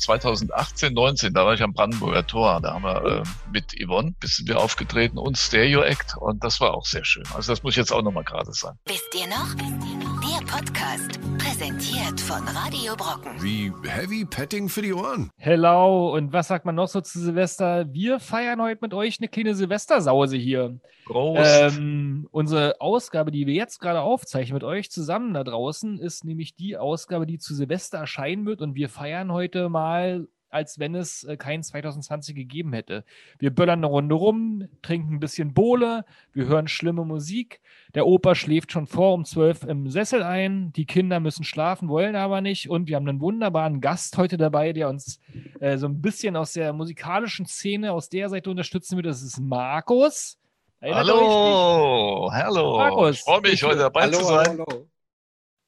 [0.00, 2.60] 2018, 19, da war ich am Brandenburger Tor.
[2.60, 6.74] Da haben wir äh, mit Yvonne bisschen wir aufgetreten und Stereo Act und das war
[6.74, 7.24] auch sehr schön.
[7.34, 8.78] Also das muss ich jetzt auch nochmal gerade sagen.
[8.86, 9.99] Wisst ihr noch?
[10.40, 13.32] Der Podcast, präsentiert von Radio Brocken.
[13.42, 15.28] Wie Heavy Petting für die Ohren.
[15.36, 17.92] Hello, und was sagt man noch so zu Silvester?
[17.92, 20.78] Wir feiern heute mit euch eine kleine Silvestersause hier.
[21.04, 21.76] Prost.
[21.76, 26.54] Ähm, unsere Ausgabe, die wir jetzt gerade aufzeichnen mit euch zusammen da draußen, ist nämlich
[26.54, 28.62] die Ausgabe, die zu Silvester erscheinen wird.
[28.62, 33.04] Und wir feiern heute mal, als wenn es äh, kein 2020 gegeben hätte.
[33.38, 37.60] Wir böllern eine Runde rum, trinken ein bisschen Bohle, wir hören schlimme Musik.
[37.94, 40.72] Der Opa schläft schon vor um 12 im Sessel ein.
[40.74, 42.68] Die Kinder müssen schlafen, wollen aber nicht.
[42.68, 45.20] Und wir haben einen wunderbaren Gast heute dabei, der uns
[45.60, 49.06] äh, so ein bisschen aus der musikalischen Szene, aus der Seite unterstützen wird.
[49.06, 50.36] Das ist Markus.
[50.80, 51.08] Erinnert?
[51.08, 52.76] Hallo, hallo.
[52.78, 54.46] Markus, ich freue mich, ich- heute dabei hallo, zu sein.
[54.48, 54.86] hallo, hallo.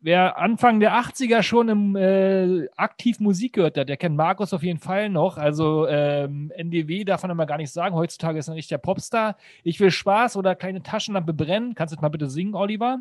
[0.05, 4.65] Wer Anfang der 80er schon im, äh, aktiv Musik gehört hat, der kennt Markus auf
[4.65, 5.37] jeden Fall noch.
[5.39, 7.95] Also ähm, NDW darf man immer gar nicht sagen.
[7.95, 9.37] Heutzutage ist er nicht der Popstar.
[9.63, 11.77] Ich will Spaß oder kleine Taschenlampe brennen.
[11.77, 12.99] Kannst du das mal bitte singen, Oliver?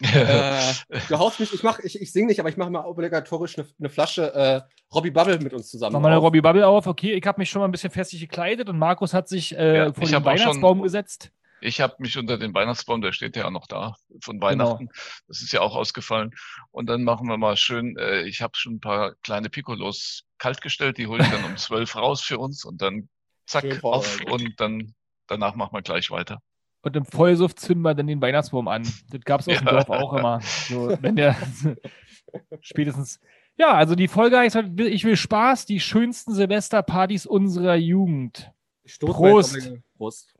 [0.00, 0.60] Äh,
[1.08, 3.66] du haust mich, ich, mach, ich, ich singe nicht, aber ich mache mal obligatorisch eine,
[3.80, 4.60] eine Flasche äh,
[4.94, 5.94] Robbie Bubble mit uns zusammen.
[5.94, 6.18] Mach mal eine.
[6.18, 6.86] Robbie Bubble auf.
[6.86, 9.76] Okay, ich habe mich schon mal ein bisschen festlich gekleidet und Markus hat sich äh,
[9.76, 11.32] Ja, vor den auch schon- Weihnachtsbaum gesetzt.
[11.60, 14.20] Ich habe mich unter den Weihnachtsbaum, der steht ja auch noch da, Genau.
[14.22, 14.88] von Weihnachten.
[15.26, 16.30] Das ist ja auch ausgefallen.
[16.70, 20.98] Und dann machen wir mal schön, äh, ich habe schon ein paar kleine Piccolos kaltgestellt,
[20.98, 23.08] die hole ich dann um zwölf raus für uns und dann
[23.46, 24.94] zack Schön auf und dann
[25.26, 26.40] danach machen wir gleich weiter.
[26.82, 28.84] Und im Vollsuff zünden wir dann den Weihnachtsbaum an.
[29.10, 29.72] Das gab es auf dem Ja.
[29.72, 30.40] Dorf auch immer.
[30.40, 31.36] So, wenn der
[32.60, 33.20] spätestens.
[33.56, 38.52] Ja, also die Folge heißt heute, Ich will Spaß, die schönsten Silvesterpartys unserer Jugend.
[39.00, 39.72] Prost.
[39.96, 40.34] Prost.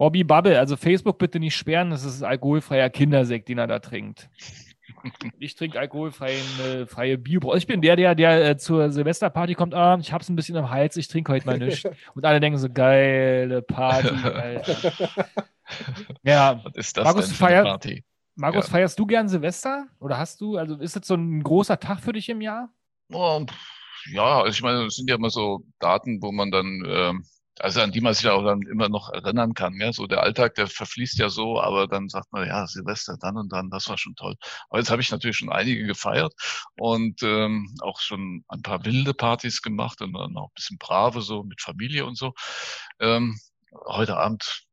[0.00, 4.30] Robbie Bubble, also Facebook bitte nicht sperren, das ist alkoholfreier Kindersekt, den er da trinkt.
[5.38, 7.54] Ich trinke alkoholfreien äh, freie Bio.
[7.54, 10.70] Ich bin der, der, der äh, zur Silvesterparty kommt, ah, ich hab's ein bisschen am
[10.70, 11.84] Hals, ich trinke heute mal nichts.
[12.14, 14.92] Und alle denken so, geile Party, Alter.
[16.22, 18.04] Ja, Was ist das Markus, denn für eine feiert- Party?
[18.36, 18.70] Markus, Ja.
[18.72, 19.86] feierst du gern Silvester?
[20.00, 22.70] Oder hast du, also ist das so ein großer Tag für dich im Jahr?
[23.12, 23.44] Oh,
[24.12, 27.24] ja, also ich meine, es sind ja immer so Daten, wo man dann, ähm,
[27.60, 29.74] also an die man sich auch dann immer noch erinnern kann.
[29.80, 29.92] Ja?
[29.92, 33.52] So der Alltag, der verfließt ja so, aber dann sagt man, ja, Silvester dann und
[33.52, 34.36] dann, das war schon toll.
[34.68, 36.32] Aber jetzt habe ich natürlich schon einige gefeiert
[36.78, 41.20] und ähm, auch schon ein paar wilde Partys gemacht und dann auch ein bisschen brave,
[41.22, 42.32] so mit Familie und so.
[42.98, 43.38] Ähm,
[43.86, 44.64] heute Abend,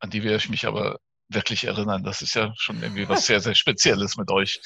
[0.00, 2.04] an die werde ich mich aber wirklich erinnern.
[2.04, 4.60] Das ist ja schon irgendwie was sehr, sehr Spezielles mit euch.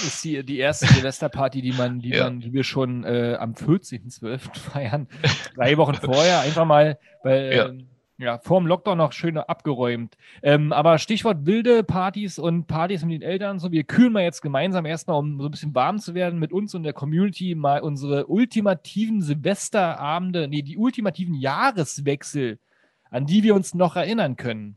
[0.00, 2.24] Ist die, die erste Silvesterparty, die man, die Ja.
[2.24, 4.54] man, die wir schon äh, am 14.12.
[4.70, 5.08] feiern.
[5.54, 7.66] Drei Wochen vorher, einfach mal, weil Ja.
[7.68, 7.86] ähm,
[8.18, 10.16] ja, vor dem Lockdown noch schön abgeräumt.
[10.42, 14.40] Ähm, aber Stichwort wilde Partys und Partys mit den Eltern so, wir kühlen mal jetzt
[14.40, 17.80] gemeinsam erstmal, um so ein bisschen warm zu werden, mit uns und der Community mal
[17.82, 22.58] unsere ultimativen Silvesterabende, nee, die ultimativen Jahreswechsel,
[23.10, 24.76] an die wir uns noch erinnern können.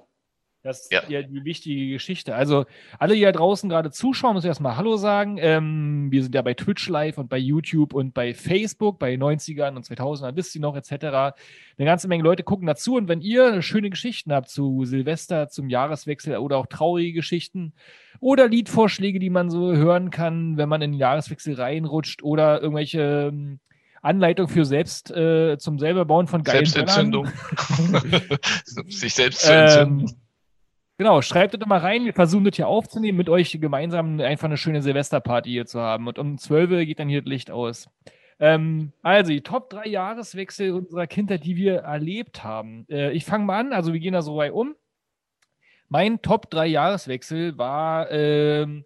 [0.61, 1.03] Das ist Ja.
[1.07, 2.35] ja die wichtige Geschichte.
[2.35, 2.65] Also
[2.97, 5.37] alle, die da draußen gerade zuschauen, müssen erstmal Hallo sagen.
[5.39, 9.75] Ähm, wir sind ja bei Twitch live und bei YouTube und bei Facebook, bei 90ern
[9.77, 10.91] und 2000ern, wisst ihr noch, etc.
[10.91, 11.35] Eine
[11.77, 12.95] ganze Menge Leute gucken dazu.
[12.95, 17.73] Und wenn ihr schöne Geschichten habt zu Silvester, zum Jahreswechsel oder auch traurige Geschichten
[18.19, 23.29] oder Liedvorschläge, die man so hören kann, wenn man in den Jahreswechsel reinrutscht oder irgendwelche
[23.31, 23.59] ähm,
[24.01, 27.27] Anleitungen für selbst äh, zum selber bauen von geilen Selbstentzündung.
[28.87, 29.99] Sich selbst zu entzünden.
[30.01, 30.15] Ähm,
[30.99, 32.05] genau, schreibt das mal rein.
[32.05, 36.07] Wir versuchen das hier aufzunehmen, mit euch gemeinsam einfach eine schöne Silvesterparty hier zu haben.
[36.07, 37.89] Und um 12 Uhr geht dann hier das Licht aus.
[38.39, 42.85] Ähm, also, die Top 3 Jahreswechsel unserer Kindheit, die wir erlebt haben.
[42.89, 44.75] Äh, ich fange mal an, also wir gehen da so weit um.
[45.89, 48.85] Mein Top 3 Jahreswechsel war, ähm,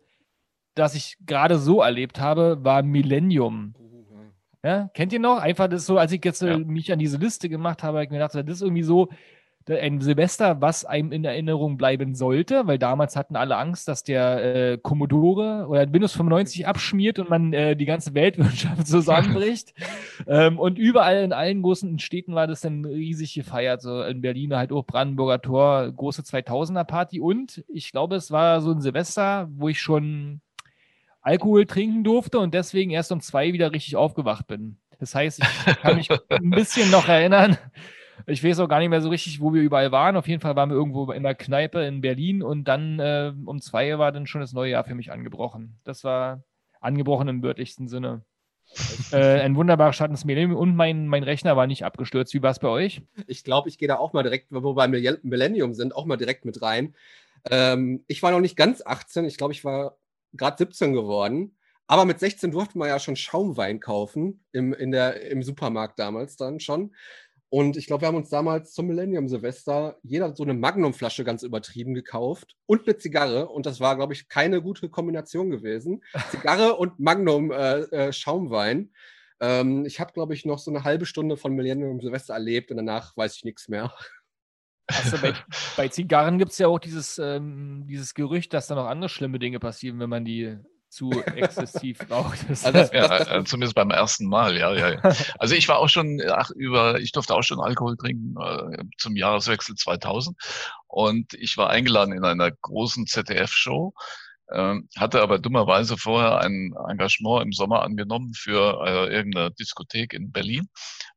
[0.75, 3.75] das ich gerade so erlebt habe, war Millennium.
[4.63, 5.39] Ja, kennt ihr noch?
[5.39, 6.57] Einfach das so, als ich jetzt äh, Ja.
[6.57, 9.09] mich an diese Liste gemacht habe, habe ich mir gedacht, das ist irgendwie so
[9.69, 14.55] ein Silvester, was einem in Erinnerung bleiben sollte, weil damals hatten alle Angst, dass der
[14.73, 19.73] äh, Commodore oder Windows 95 abschmiert und man äh, die ganze Weltwirtschaft zusammenbricht.
[20.27, 23.81] ähm, und überall in allen großen Städten war das dann riesig gefeiert.
[23.81, 27.19] So in Berlin halt auch Brandenburger Tor, große 2000er Party.
[27.19, 30.41] Und ich glaube, es war so ein Silvester, wo ich schon
[31.21, 34.77] Alkohol trinken durfte und deswegen erst um zwei wieder richtig aufgewacht bin.
[34.99, 37.57] Das heißt, ich kann mich ein bisschen noch erinnern.
[38.25, 40.15] Ich weiß auch gar nicht mehr so richtig, wo wir überall waren.
[40.15, 43.61] Auf jeden Fall waren wir irgendwo in der Kneipe in Berlin und dann äh, um
[43.61, 45.79] zwei war dann schon das neue Jahr für mich angebrochen.
[45.83, 46.43] Das war
[46.79, 48.23] angebrochen im wörtlichsten Sinne.
[49.11, 52.33] äh, ein wunderbarer Start ins Millennium und mein, mein Rechner war nicht abgestürzt.
[52.33, 53.01] Wie war es bei euch?
[53.27, 56.05] Ich glaube, ich gehe da auch mal direkt, wo wir beim Millenn- Millennium sind, auch
[56.05, 56.95] mal direkt mit rein.
[57.49, 59.97] Ähm, ich war noch nicht ganz 18, ich glaube, ich war
[60.33, 61.55] gerade 17 geworden.
[61.85, 66.37] Aber mit 16 durfte man ja schon Schaumwein kaufen im, in der, im Supermarkt damals
[66.37, 66.95] dann schon.
[67.53, 71.43] Und ich glaube, wir haben uns damals zum Millennium Silvester jeder so eine Magnumflasche ganz
[71.43, 73.47] übertrieben gekauft und eine Zigarre.
[73.47, 76.03] Und das war, glaube ich, keine gute Kombination gewesen.
[76.31, 78.89] Zigarre und Magnum äh, äh, Schaumwein.
[79.39, 82.77] Ähm, ich habe, glaube ich, noch so eine halbe Stunde von Millennium Silvester erlebt und
[82.77, 83.93] danach weiß ich nichts mehr.
[84.87, 85.35] Also bei,
[85.77, 89.37] bei Zigarren gibt es ja auch dieses, ähm, dieses Gerücht, dass da noch andere schlimme
[89.37, 90.57] Dinge passieren, wenn man die
[90.93, 92.39] zu exzessiv raucht.
[92.47, 95.01] Also das, ja, das, äh, zumindest beim ersten Mal, ja, ja.
[95.39, 99.15] Also ich war auch schon, ach, über, ich durfte auch schon Alkohol trinken äh, zum
[99.15, 100.37] Jahreswechsel 2000
[100.87, 103.93] und ich war eingeladen in einer großen ZDF-Show,
[104.49, 110.31] äh, hatte aber dummerweise vorher ein Engagement im Sommer angenommen für äh, irgendeine Diskothek in
[110.31, 110.67] Berlin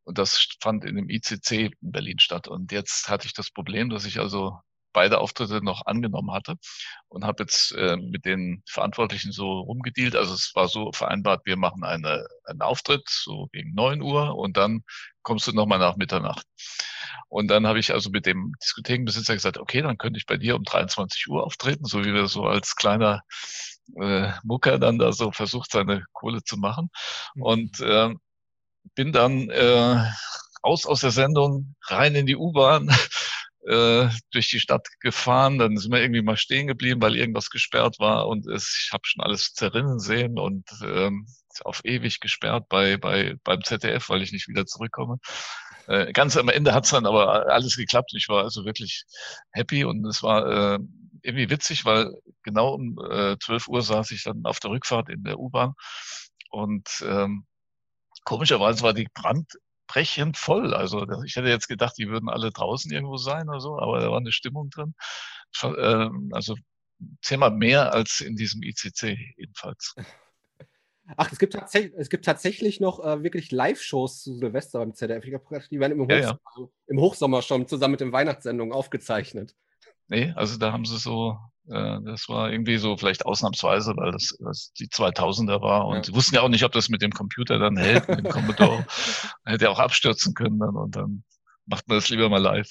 [0.05, 3.91] und das fand in dem ICC in Berlin statt und jetzt hatte ich das Problem,
[3.91, 4.59] dass ich also
[4.97, 6.55] beide Auftritte noch angenommen hatte
[7.09, 10.17] und habe jetzt äh, mit den Verantwortlichen so rumgedealt.
[10.17, 14.57] Also es war so vereinbart, wir machen eine, einen Auftritt so gegen neun Uhr und
[14.57, 14.85] dann
[15.21, 16.47] kommst du nochmal nach Mitternacht.
[17.29, 20.57] Und dann habe ich also mit dem Diskothekenbesitzer gesagt, okay, dann könnte ich bei dir
[20.57, 23.21] um 23 Uhr auftreten, so wie wir so als kleiner
[24.01, 26.89] äh, Mucker dann da so versucht, seine Kohle zu machen.
[27.35, 27.43] Mhm.
[27.43, 28.15] Und äh,
[28.95, 30.11] bin dann äh,
[30.65, 32.89] raus aus der Sendung, rein in die U-Bahn,
[33.67, 35.59] äh, durch die Stadt gefahren.
[35.59, 39.03] Dann sind wir irgendwie mal stehen geblieben, weil irgendwas gesperrt war und es, ich habe
[39.05, 41.27] schon alles zerrinnen sehen und ähm,
[41.65, 45.19] auf ewig gesperrt bei, bei beim ZDF, weil ich nicht wieder zurückkomme.
[45.89, 48.13] Äh, ganz am Ende hat's dann aber alles geklappt.
[48.15, 49.05] Ich war also wirklich
[49.53, 50.79] happy und es war äh,
[51.23, 52.13] irgendwie witzig, weil
[52.43, 55.75] genau um äh, 12 Uhr saß ich dann auf der Rückfahrt in der U-Bahn
[56.51, 57.47] und ähm,
[58.25, 59.47] komischerweise war die Brand
[59.87, 60.75] brechend voll.
[60.75, 64.11] Also ich hätte jetzt gedacht, die würden alle draußen irgendwo sein oder so, aber da
[64.11, 64.95] war eine Stimmung drin.
[65.63, 66.55] Ähm, also
[67.23, 69.95] zehnmal mehr als in diesem ICC jedenfalls.
[71.17, 75.23] Ach, es gibt, tatsächlich, es gibt tatsächlich noch äh, wirklich Live-Shows zu Silvester beim ZDF.
[75.71, 76.69] Die werden im, Hochsommer, ja, ja.
[76.89, 79.55] im Hochsommer schon zusammen mit den Weihnachtssendungen aufgezeichnet.
[80.09, 81.39] Nee, also da haben sie so
[81.69, 86.05] das war irgendwie so vielleicht ausnahmsweise, weil das, das die 2000er war und ja.
[86.05, 88.87] sie wussten ja auch nicht, ob das mit dem Computer dann hält, mit dem Commodore.
[89.45, 91.25] Hätte auch abstürzen können dann und dann
[91.67, 92.69] macht man das lieber mal live.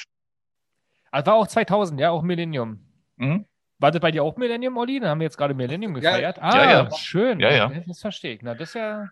[1.12, 2.80] Also war auch 2000, ja, auch Millennium.
[3.18, 3.46] Mhm.
[3.80, 5.00] War das bei dir auch Millennium, Olli?
[5.00, 6.38] Da haben wir jetzt gerade Millennium gefeiert.
[6.38, 6.92] Ja, ah, ja, ja.
[6.96, 7.40] schön.
[7.40, 7.72] Ja, ja.
[7.88, 8.42] Das verstehe ich.
[8.42, 9.10] Na, das ist ja.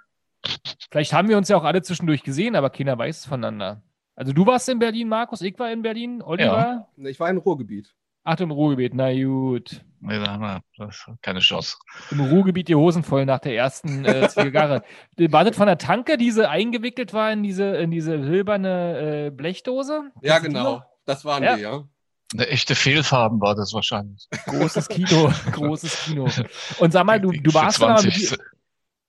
[0.90, 3.82] Vielleicht haben wir uns ja auch alle zwischendurch gesehen, aber keiner weiß es voneinander.
[4.16, 6.88] Also du warst in Berlin, Markus, ich war in Berlin, Oliver?
[6.98, 7.08] Ja.
[7.10, 7.94] Ich war im Ruhrgebiet.
[8.24, 9.82] Ach, im Ruhrgebiet, na gut.
[10.00, 10.90] Nee, da haben wir
[11.22, 11.78] keine Chance.
[12.12, 14.84] Im Ruhrgebiet die Hosen voll nach der ersten äh, Zigarre.
[15.18, 19.30] war das von der Tanke, die so eingewickelt war in diese, in diese silberne äh,
[19.30, 20.12] Blechdose?
[20.22, 20.84] Ja, genau.
[21.06, 21.56] Das waren ja.
[21.56, 21.84] die, ja.
[22.34, 24.28] Eine echte Fehlfarben war das wahrscheinlich.
[24.48, 26.28] Großes Kino, großes Kino.
[26.80, 28.36] Und sag mal, du, du warst 20, da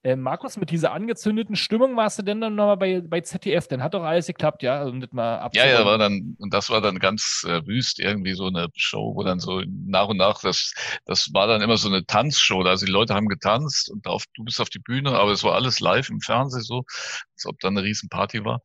[0.05, 3.67] äh, Markus, mit dieser angezündeten Stimmung warst du denn dann nochmal bei, bei ZDF?
[3.69, 4.85] Dann hat doch alles geklappt, ja?
[4.85, 8.35] Um das mal ja, ja, war dann, und das war dann ganz äh, wüst, irgendwie
[8.35, 10.75] so eine Show, wo dann so nach und nach, das,
[11.07, 12.61] das war dann immer so eine Tanzshow.
[12.63, 15.55] Also die Leute haben getanzt und auf, du bist auf die Bühne, aber es war
[15.55, 16.85] alles live im Fernsehen so,
[17.35, 18.61] als ob da eine Riesenparty war.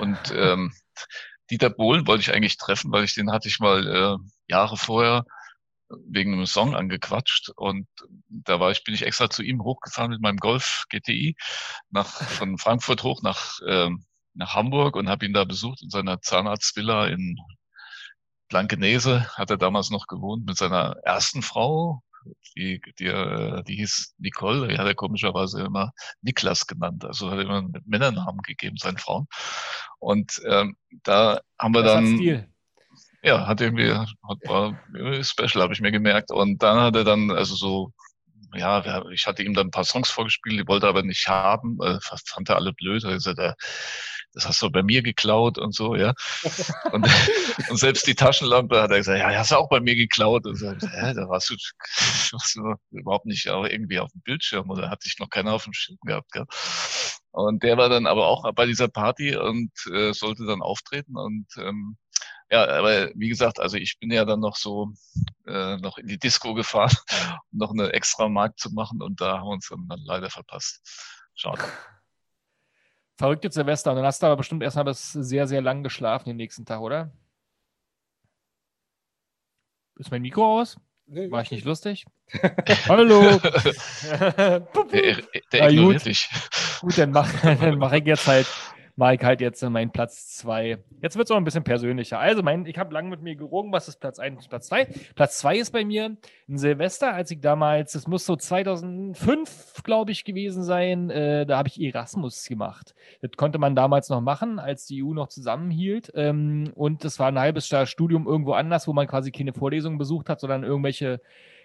[0.00, 0.72] Und ähm,
[1.48, 4.16] Dieter Bohlen wollte ich eigentlich treffen, weil ich den hatte ich mal äh,
[4.48, 5.24] Jahre vorher
[6.06, 7.86] wegen einem Song angequatscht und
[8.28, 11.36] da war ich, bin ich extra zu ihm hochgefahren mit meinem Golf GTI
[11.90, 13.90] nach, von Frankfurt hoch nach, äh,
[14.34, 17.36] nach Hamburg und habe ihn da besucht in seiner Zahnarztvilla in
[18.48, 22.02] Blankenese, hat er damals noch gewohnt mit seiner ersten Frau,
[22.56, 27.38] die, die, äh, die hieß Nicole, die hat er komischerweise immer Niklas genannt, also hat
[27.38, 29.26] er immer mit Männernamen gegeben, seinen Frauen.
[29.98, 32.51] Und ähm, da haben wir das dann
[33.22, 34.08] ja, hat irgendwie, hat,
[34.44, 34.76] war
[35.22, 36.30] special, habe ich mir gemerkt.
[36.30, 37.92] Und dann hat er dann, also so,
[38.54, 41.78] ja, ich hatte ihm dann ein paar Songs vorgespielt, die wollte er aber nicht haben,
[41.82, 43.04] äh, fand er alle blöd.
[43.04, 43.38] Er gesagt,
[44.34, 46.14] das hast du bei mir geklaut und so, ja.
[46.92, 47.06] Und,
[47.68, 50.46] und selbst die Taschenlampe hat er gesagt, ja, hast du auch bei mir geklaut.
[50.46, 51.54] Und so, hä, da warst du,
[52.32, 55.64] warst du überhaupt nicht auch irgendwie auf dem Bildschirm oder hat dich noch keiner auf
[55.64, 56.46] dem Schirm gehabt, gell?
[57.30, 61.46] Und der war dann aber auch bei dieser Party und äh, sollte dann auftreten und
[61.56, 61.96] ähm,
[62.52, 64.92] ja, aber wie gesagt, also ich bin ja dann noch so
[65.46, 66.94] äh, noch in die Disco gefahren,
[67.50, 70.28] um noch eine extra Markt zu machen und da haben wir uns dann, dann leider
[70.28, 70.82] verpasst.
[71.34, 71.62] Schade.
[73.16, 73.90] Verrückte Silvester.
[73.90, 76.80] Und dann hast du aber bestimmt erstmal bis sehr, sehr lang geschlafen den nächsten Tag,
[76.80, 77.10] oder?
[79.96, 80.76] Ist mein Mikro aus?
[81.06, 82.04] Nee, War ich nicht lustig?
[82.88, 83.38] Hallo!
[83.38, 86.28] der, der ignoriert dich.
[86.80, 88.46] Gut, dann mache mach ich jetzt halt
[89.02, 90.78] mache ich halt jetzt meinen Platz 2.
[91.02, 92.20] Jetzt wird es auch ein bisschen persönlicher.
[92.20, 94.86] Also, mein, ich habe lange mit mir gerungen, was ist Platz 1 und Platz 2.
[95.16, 96.16] Platz 2 ist bei mir
[96.48, 101.58] ein Silvester, als ich damals, das muss so 2005, glaube ich, gewesen sein, äh, da
[101.58, 102.94] habe ich Erasmus gemacht.
[103.20, 106.12] Das konnte man damals noch machen, als die EU noch zusammenhielt.
[106.14, 109.98] Ähm, und das war ein halbes Jahr Studium irgendwo anders, wo man quasi keine Vorlesungen
[109.98, 111.20] besucht hat, sondern irgendwelche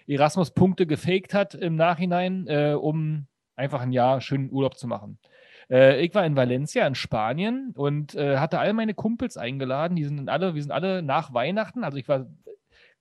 [0.08, 5.20] Erasmus-Punkte gefaked hat im Nachhinein, äh, um einfach ein Jahr schönen Urlaub zu machen.
[5.70, 9.96] Äh, ich war in Valencia in Spanien und äh, hatte all meine Kumpels eingeladen.
[9.96, 11.84] Die sind alle, wir sind alle nach Weihnachten.
[11.84, 12.26] Also ich war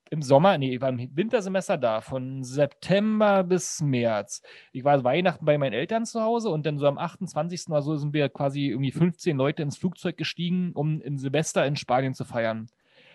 [0.09, 4.41] im Sommer, nee, ich war im Wintersemester da, von September bis März.
[4.71, 7.67] Ich war Weihnachten bei meinen Eltern zu Hause und dann so am 28.
[7.69, 11.75] oder so sind wir quasi irgendwie 15 Leute ins Flugzeug gestiegen, um in Silvester in
[11.75, 12.67] Spanien zu feiern.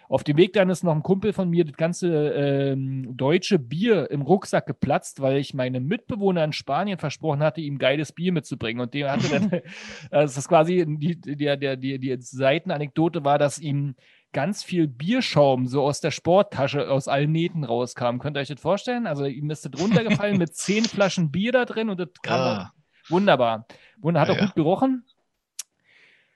[0.09, 4.11] Auf dem Weg dann ist noch ein Kumpel von mir das ganze ähm, deutsche Bier
[4.11, 8.80] im Rucksack geplatzt, weil ich meinem Mitbewohner in Spanien versprochen hatte, ihm geiles Bier mitzubringen.
[8.80, 9.50] Und der hatte dann,
[10.11, 13.94] das ist quasi die, die, die, die, die Seitenanekdote war, dass ihm
[14.32, 18.18] ganz viel Bierschaum so aus der Sporttasche aus allen Nähten rauskam.
[18.18, 19.06] Könnt ihr euch das vorstellen?
[19.06, 22.73] Also ihm ist das runtergefallen mit zehn Flaschen Bier da drin und das kam ah.
[23.09, 23.66] wunderbar.
[24.00, 25.04] Wunder, hat ja, auch gut gerochen.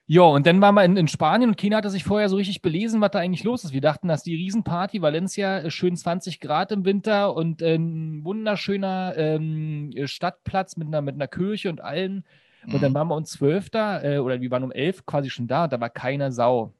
[0.08, 2.62] Ja, und dann waren wir in, in, Spanien und keiner hatte sich vorher so richtig
[2.62, 3.72] belesen, was da eigentlich los ist.
[3.72, 9.14] Wir dachten, dass die Riesenparty Valencia äh, schön 20 Grad im Winter und ein wunderschöner
[9.16, 12.24] ähm, Stadtplatz mit einer, mit einer Kirche und allen.
[12.66, 12.94] Und dann mhm.
[12.94, 15.80] waren wir um 12 da, äh, oder wir waren um 11 quasi schon da, da
[15.80, 16.72] war keine Sau.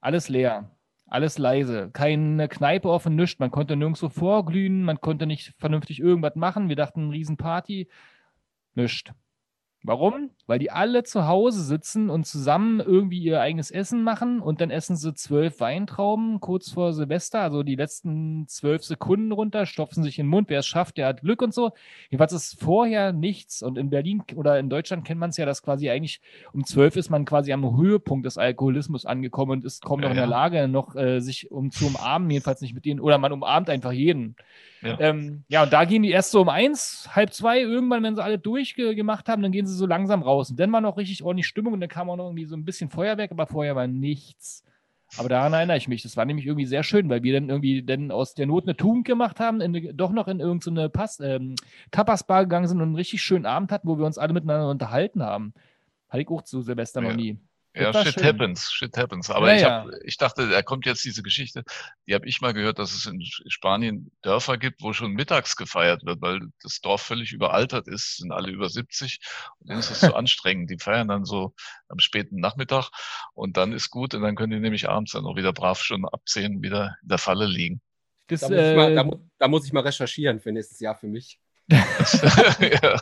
[0.00, 0.70] Alles leer,
[1.06, 3.40] alles leise, keine Kneipe offen, nichts.
[3.40, 6.68] Man konnte nirgendwo vorglühen, man konnte nicht vernünftig irgendwas machen.
[6.68, 7.88] Wir dachten, Riesenparty,
[8.74, 9.12] nichts.
[9.84, 10.30] Warum?
[10.46, 14.70] Weil die alle zu Hause sitzen und zusammen irgendwie ihr eigenes Essen machen und dann
[14.70, 20.20] essen sie zwölf Weintrauben kurz vor Silvester, also die letzten zwölf Sekunden runter, stopfen sich
[20.20, 20.48] in den Mund.
[20.50, 21.72] Wer es schafft, der hat Glück und so.
[22.10, 25.62] Jedenfalls ist vorher nichts und in Berlin oder in Deutschland kennt man es ja, dass
[25.62, 26.20] quasi eigentlich
[26.52, 30.12] um zwölf ist man quasi am Höhepunkt des Alkoholismus angekommen und ist kaum noch ja,
[30.12, 33.32] in der Lage, noch äh, sich um zu umarmen, jedenfalls nicht mit denen, oder man
[33.32, 34.36] umarmt einfach jeden.
[34.82, 34.98] Ja.
[34.98, 38.22] Ähm, ja, und da gehen die erst so um eins, halb zwei, irgendwann, wenn sie
[38.22, 40.50] alle durchgemacht haben, dann gehen sie so langsam raus.
[40.50, 42.64] Und dann war noch richtig ordentlich Stimmung und dann kam auch noch irgendwie so ein
[42.64, 44.64] bisschen Feuerwerk, aber vorher war nichts.
[45.18, 46.02] Aber daran erinnere ich mich.
[46.02, 48.76] Das war nämlich irgendwie sehr schön, weil wir dann irgendwie dann aus der Not eine
[48.76, 51.54] Tugend gemacht haben, in, doch noch in irgendeine so ähm,
[51.90, 55.22] Tapas-Bar gegangen sind und einen richtig schönen Abend hatten, wo wir uns alle miteinander unterhalten
[55.22, 55.52] haben.
[56.08, 57.08] Hatte ich auch zu Silvester ja.
[57.08, 57.38] noch nie.
[57.74, 58.24] Ja, shit schön.
[58.24, 59.30] happens, shit happens.
[59.30, 59.98] Aber ja, ich, hab, ja.
[60.04, 61.64] ich dachte, da kommt jetzt diese Geschichte,
[62.06, 66.04] die habe ich mal gehört, dass es in Spanien Dörfer gibt, wo schon mittags gefeiert
[66.04, 69.20] wird, weil das Dorf völlig überaltert ist, sind alle über 70
[69.58, 70.70] und dann ist es so anstrengend.
[70.70, 71.54] Die feiern dann so
[71.88, 72.90] am späten Nachmittag
[73.32, 76.04] und dann ist gut und dann können die nämlich abends dann auch wieder brav schon
[76.04, 77.80] ab 10 wieder in der Falle liegen.
[78.26, 81.08] Das, da, muss äh, mal, da, da muss ich mal recherchieren für nächstes Jahr für
[81.08, 81.38] mich.
[81.68, 83.00] ja.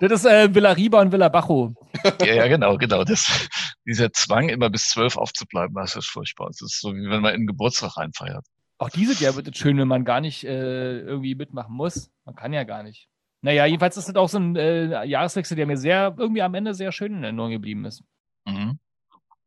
[0.00, 1.74] Das ist äh, Villa Riba und Villa Bajo.
[2.20, 3.04] Ja, ja, genau, genau.
[3.04, 3.48] Das,
[3.84, 6.48] dieser Zwang, immer bis zwölf aufzubleiben, das ist furchtbar.
[6.48, 8.46] Das ist so, wie wenn man in den Geburtstag reinfeiert.
[8.78, 12.10] Auch diese Jahr wird es schön, wenn man gar nicht äh, irgendwie mitmachen muss.
[12.24, 13.08] Man kann ja gar nicht.
[13.42, 16.72] Naja, jedenfalls ist das auch so ein äh, Jahreswechsel, der mir sehr, irgendwie am Ende
[16.74, 18.02] sehr schön in Erinnerung geblieben ist.
[18.46, 18.78] Mhm.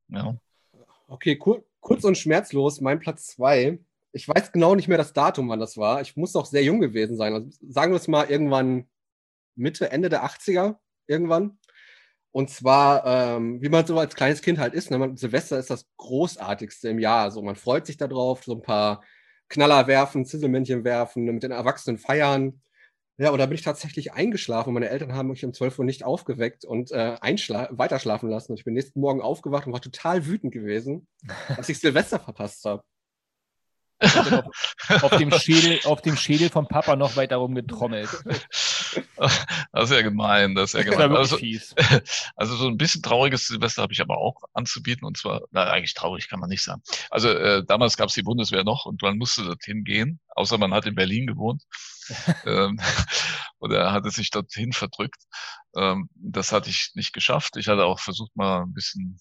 [0.10, 0.36] Ja.
[1.08, 3.80] Okay, kur kurz und schmerzlos, mein Platz zwei.
[4.12, 6.02] Ich weiß genau nicht mehr das Datum, wann das war.
[6.02, 7.34] Ich muss auch sehr jung gewesen sein.
[7.34, 8.86] Also sagen wir es mal irgendwann
[9.56, 11.58] Mitte, Ende der 80er irgendwann.
[12.32, 14.98] Und zwar, ähm, wie man so als kleines Kind halt ist, ne?
[14.98, 17.30] man, Silvester ist das Großartigste im Jahr.
[17.30, 19.04] So, man freut sich darauf, so ein paar
[19.50, 22.62] Knaller werfen, Zisselmännchen werfen, mit den Erwachsenen feiern.
[23.18, 24.74] Ja, und da bin ich tatsächlich eingeschlafen.
[24.74, 28.54] Meine Eltern haben mich um 12 Uhr nicht aufgeweckt und äh, weiterschlafen lassen.
[28.54, 31.08] Und ich bin nächsten Morgen aufgewacht und war total wütend gewesen,
[31.56, 32.84] dass ich Silvester verpasst habe
[34.04, 38.10] auf, auf, dem Schädel, auf dem Schädel vom Papa noch weiter rumgetrommelt.
[39.72, 41.16] Das ist ja gemein, das ist ja gemein.
[41.16, 41.38] Also,
[42.36, 45.94] also, so ein bisschen trauriges Silvester habe ich aber auch anzubieten und zwar, na, eigentlich
[45.94, 46.82] traurig kann man nicht sagen.
[47.10, 50.74] Also äh, damals gab es die Bundeswehr noch und man musste dorthin gehen, außer man
[50.74, 51.64] hat in Berlin gewohnt
[52.46, 52.80] ähm,
[53.60, 55.24] oder hatte sich dorthin verdrückt.
[55.76, 57.58] Ähm, das hatte ich nicht geschafft.
[57.58, 59.20] Ich hatte auch versucht mal ein bisschen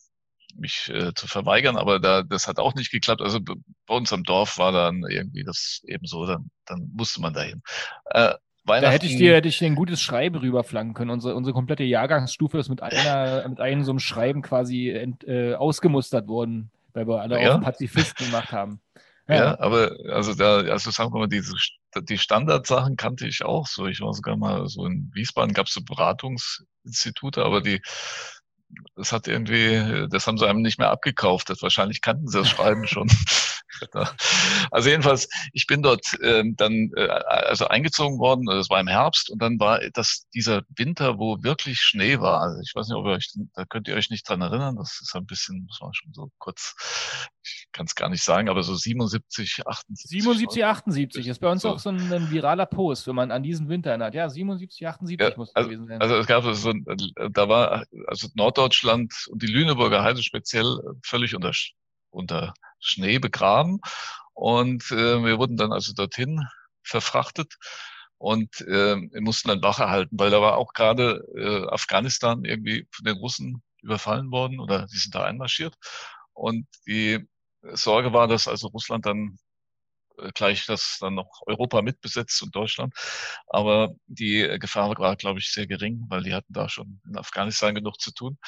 [0.55, 3.23] mich äh, zu verweigern, aber da, das hat auch nicht geklappt.
[3.23, 7.35] Also bei uns am Dorf war dann irgendwie das eben so, dann, dann musste man
[7.35, 7.63] dahin.
[8.11, 11.11] Äh, da hätte ich dir, hätte ich dir ein gutes Schreiben rüberflanken können.
[11.11, 15.55] Unsere, unsere komplette Jahrgangsstufe ist mit einer, mit einem so einem Schreiben quasi ent, äh,
[15.55, 17.57] ausgemustert worden, weil wir alle ja?
[17.57, 18.81] auch Pazifisten gemacht haben.
[19.29, 19.35] Ja.
[19.35, 19.61] ja.
[19.61, 21.55] aber also da, also sagen wir mal, diese
[22.01, 23.87] die Standardsachen kannte ich auch so.
[23.87, 27.83] Ich war sogar mal so in Wiesbaden gab es so Beratungsinstitute, aber die
[28.97, 31.51] das hat irgendwie, das haben sie einem nicht mehr abgekauft.
[31.51, 33.09] Das wahrscheinlich kannten sie das Schreiben schon.
[34.71, 39.31] Also jedenfalls, ich bin dort ähm, dann äh, also eingezogen worden, das war im Herbst
[39.31, 42.43] und dann war das dieser Winter, wo wirklich Schnee war.
[42.43, 45.01] Also ich weiß nicht, ob ihr euch, da könnt ihr euch nicht dran erinnern, das
[45.01, 46.75] ist ein bisschen, das war schon so kurz,
[47.43, 50.11] ich kann es gar nicht sagen, aber so 77, 78.
[50.23, 51.71] 77, 78 ist bei uns so.
[51.71, 54.15] auch so ein, ein, viraler Post, wenn man an diesen Winter erinnert.
[54.15, 56.01] Ja, 77, 78 ja, muss also, gewesen sein.
[56.01, 56.73] Also es gab so,
[57.31, 61.53] da war also Norddeutschland und die Lüneburger Heide speziell völlig unter,
[62.11, 63.81] unter Schnee begraben.
[64.35, 66.47] Und äh, wir wurden dann also dorthin
[66.83, 67.55] verfrachtet
[68.23, 72.87] und äh, wir mussten dann Wache halten, weil da war auch gerade äh, Afghanistan irgendwie
[72.93, 75.75] von den Russen überfallen worden oder die sind da einmarschiert.
[76.33, 77.27] Und die
[77.63, 79.39] Sorge war, dass also Russland dann
[80.19, 82.95] äh, gleich das dann noch Europa mitbesetzt und Deutschland.
[83.47, 87.75] Aber die Gefahr war, glaube ich, sehr gering, weil die hatten da schon in Afghanistan
[87.75, 88.39] genug zu tun.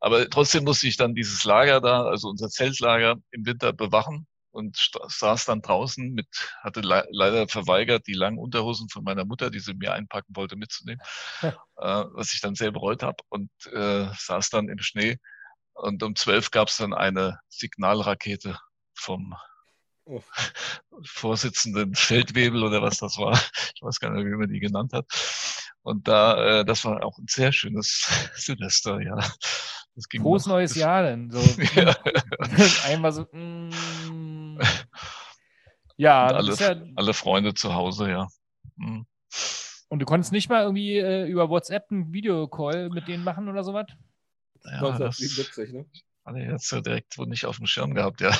[0.00, 4.90] Aber trotzdem musste ich dann dieses Lager da, also unser Zeltlager im Winter bewachen und
[5.08, 6.26] saß dann draußen mit,
[6.62, 10.56] hatte le leider verweigert, die langen Unterhosen von meiner Mutter, die sie mir einpacken wollte,
[10.56, 11.00] mitzunehmen,
[11.42, 11.50] ja.
[11.76, 15.18] äh, was ich dann sehr bereut habe und äh, saß dann im Schnee.
[15.80, 18.58] Und um zwölf gab es dann eine Signalrakete
[18.92, 19.34] vom
[20.04, 20.22] oh.
[21.02, 23.32] Vorsitzenden Feldwebel oder was das war.
[23.74, 25.06] Ich weiß gar nicht, wie man die genannt hat.
[25.80, 29.16] Und da, äh, das war auch ein sehr schönes Silvester, ja.
[29.94, 31.30] Das ging Frohes noch, neues Jahr denn.
[31.30, 31.40] So.
[31.74, 31.96] Ja.
[32.84, 33.22] Einmal so.
[33.32, 34.58] Mm.
[35.96, 38.28] Ja, alle, ja, alle Freunde zu Hause, ja.
[38.76, 39.06] Mhm.
[39.88, 43.64] Und du konntest nicht mal irgendwie äh, über WhatsApp einen Videocall mit denen machen oder
[43.64, 43.86] sowas?
[44.64, 45.86] Ja, 1977, ne?
[46.24, 48.30] Alle jetzt ja direkt wohl nicht auf dem Schirm gehabt, ja.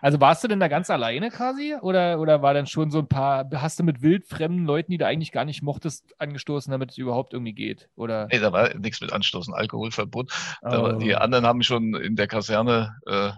[0.00, 1.74] Also warst du denn da ganz alleine quasi?
[1.80, 5.06] Oder, oder war dann schon so ein paar, hast du mit wildfremden Leuten, die du
[5.06, 7.88] eigentlich gar nicht mochtest, angestoßen, damit es überhaupt irgendwie geht?
[7.96, 8.28] Oder?
[8.30, 10.32] Nee, da war nichts mit Anstoßen, Alkoholverbot.
[10.62, 10.70] Oh.
[10.70, 13.32] War, die anderen haben schon in der Kaserne äh,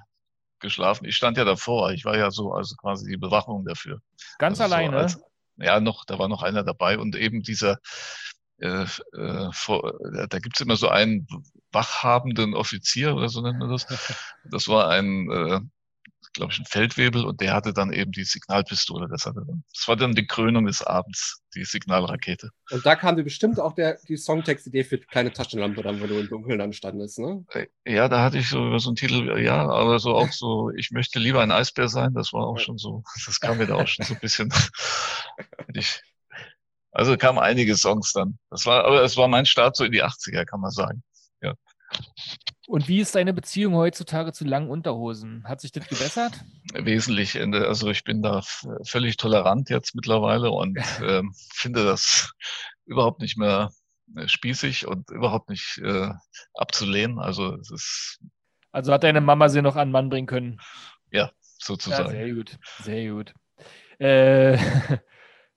[0.61, 1.07] geschlafen.
[1.07, 4.01] Ich stand ja davor, ich war ja so also quasi die Bewachung dafür.
[4.39, 5.09] Ganz also alleine?
[5.09, 5.25] So als,
[5.57, 7.79] ja, noch, da war noch einer dabei und eben dieser
[8.61, 8.87] äh,
[9.17, 9.99] äh, vor,
[10.29, 11.27] da gibt's immer so einen
[11.73, 13.87] wachhabenden Offizier oder so nennt man das.
[14.51, 15.61] Das war ein äh,
[16.33, 19.09] glaube ich, ein Feldwebel und der hatte dann eben die Signalpistole.
[19.09, 22.51] Das, hatte dann, das war dann die Krönung des Abends, die Signalrakete.
[22.71, 26.19] Und da kam dir bestimmt auch der, die Songtext-Idee für kleine Taschenlampe, dann, wo du
[26.19, 27.45] im Dunkeln dann standest, ne?
[27.51, 30.71] Äh, ja, da hatte ich so über so einen Titel, ja, aber so auch so,
[30.71, 33.75] ich möchte lieber ein Eisbär sein, das war auch schon so, das kam mir da
[33.75, 34.53] auch schon so ein bisschen,
[35.75, 36.01] ich,
[37.01, 38.39] also kamen einige Songs dann.
[38.51, 41.03] Das war, aber es war mein Start so in die 80er, kann man sagen.
[41.41, 41.55] Ja.
[42.67, 45.43] Und wie ist deine Beziehung heutzutage zu langen Unterhosen?
[45.45, 46.45] Hat sich das gebessert?
[46.75, 47.41] Wesentlich.
[47.41, 48.43] Also ich bin da
[48.85, 51.23] völlig tolerant jetzt mittlerweile und äh,
[51.55, 52.35] finde das
[52.85, 53.71] überhaupt nicht mehr
[54.17, 56.11] äh, spießig und überhaupt nicht äh,
[56.53, 57.19] abzulehnen.
[57.19, 58.21] Also es ist.
[58.73, 60.61] Also hat deine Mama sie noch an den Mann bringen können?
[61.11, 62.11] Ja, sozusagen.
[62.11, 63.33] Ja, sehr gut, sehr gut.
[63.99, 64.59] Äh,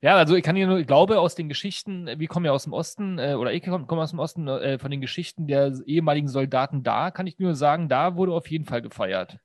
[0.04, 2.64] Ja, also ich kann hier nur, ich glaube, aus den Geschichten, wir kommen ja aus
[2.64, 5.72] dem Osten, äh, oder ich komme komm aus dem Osten, äh, von den Geschichten der
[5.86, 9.38] ehemaligen Soldaten da, kann ich nur sagen, da wurde auf jeden Fall gefeiert.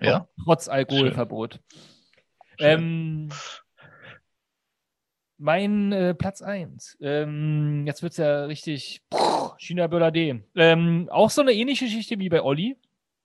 [0.00, 0.26] Ja.
[0.42, 1.60] Trotz Alkoholverbot.
[2.58, 3.28] Ähm,
[5.36, 6.96] mein äh, Platz 1.
[7.02, 9.02] Ähm, jetzt wird es ja richtig
[9.58, 10.42] China Böller D.
[10.54, 12.78] Ähm, auch so eine ähnliche Geschichte wie bei Olli.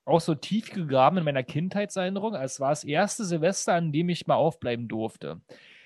[0.03, 2.35] Auch so tief gegraben in meiner Kindheitserinnerung.
[2.35, 5.39] Es war das erste Silvester, an dem ich mal aufbleiben durfte.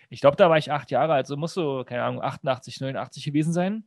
[0.10, 3.24] Ich glaube, da war ich acht Jahre alt, so muss so, keine Ahnung, 88, 89
[3.24, 3.84] gewesen sein.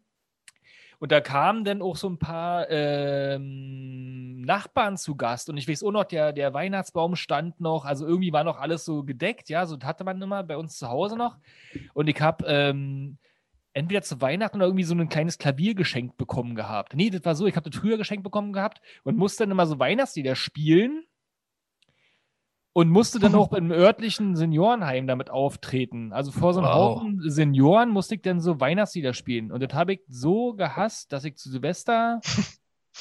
[1.00, 5.48] Und da kamen dann auch so ein paar ähm, Nachbarn zu Gast.
[5.48, 7.86] Und ich weiß auch noch, der, der Weihnachtsbaum stand noch.
[7.86, 9.48] Also irgendwie war noch alles so gedeckt.
[9.48, 11.38] Ja, so hatte man immer bei uns zu Hause noch.
[11.94, 13.16] Und ich habe ähm,
[13.72, 16.94] entweder zu Weihnachten oder irgendwie so ein kleines Klavier geschenkt bekommen gehabt.
[16.94, 19.66] Nee, das war so, ich habe das früher geschenkt bekommen gehabt und musste dann immer
[19.66, 21.04] so Weihnachtslieder spielen
[22.72, 26.12] und musste dann auch im örtlichen Seniorenheim damit auftreten.
[26.12, 27.00] Also vor so einem wow.
[27.00, 29.50] Haufen Senioren musste ich dann so Weihnachtslieder spielen.
[29.50, 32.20] Und das habe ich so gehasst, dass ich zu Silvester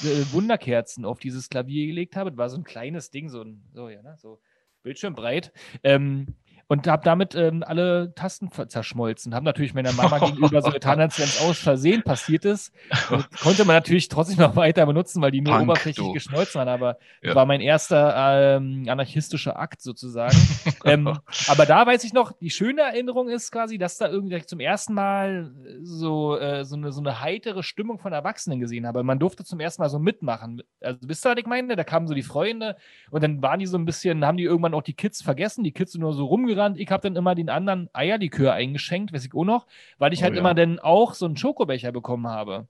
[0.02, 2.30] äh, Wunderkerzen auf dieses Klavier gelegt habe.
[2.30, 4.16] Das war so ein kleines Ding, so ein, so, ja, ne?
[4.18, 4.40] so
[4.82, 5.52] bildschirmbreit.
[5.82, 6.26] Ähm,
[6.70, 9.34] und habe damit ähm, alle Tasten zerschmolzen.
[9.34, 12.72] Habe natürlich meiner Mama gegenüber so getan, als wenn es aus Versehen passiert ist.
[13.10, 16.12] Und konnte man natürlich trotzdem noch weiter benutzen, weil die nur Punk, oberflächlich du.
[16.12, 16.68] geschmolzen waren.
[16.68, 17.34] Aber ja.
[17.34, 20.36] war mein erster ähm, anarchistischer Akt sozusagen.
[20.84, 21.08] ähm,
[21.48, 24.94] aber da weiß ich noch, die schöne Erinnerung ist quasi, dass da irgendwie zum ersten
[24.94, 25.50] Mal
[25.82, 29.02] so, äh, so, eine, so eine heitere Stimmung von Erwachsenen gesehen habe.
[29.02, 30.62] Man durfte zum ersten Mal so mitmachen.
[30.80, 31.74] Also wisst ihr, was ich meine?
[31.74, 32.76] Da kamen so die Freunde
[33.10, 35.72] und dann waren die so ein bisschen, haben die irgendwann auch die Kids vergessen, die
[35.72, 36.78] Kids sind nur so rumgerannt gerannt.
[36.78, 39.66] Ich habe dann immer den anderen Eierlikör eingeschenkt, weiß ich auch noch,
[39.98, 40.40] weil ich oh, halt ja.
[40.40, 42.66] immer dann auch so einen Schokobecher bekommen habe.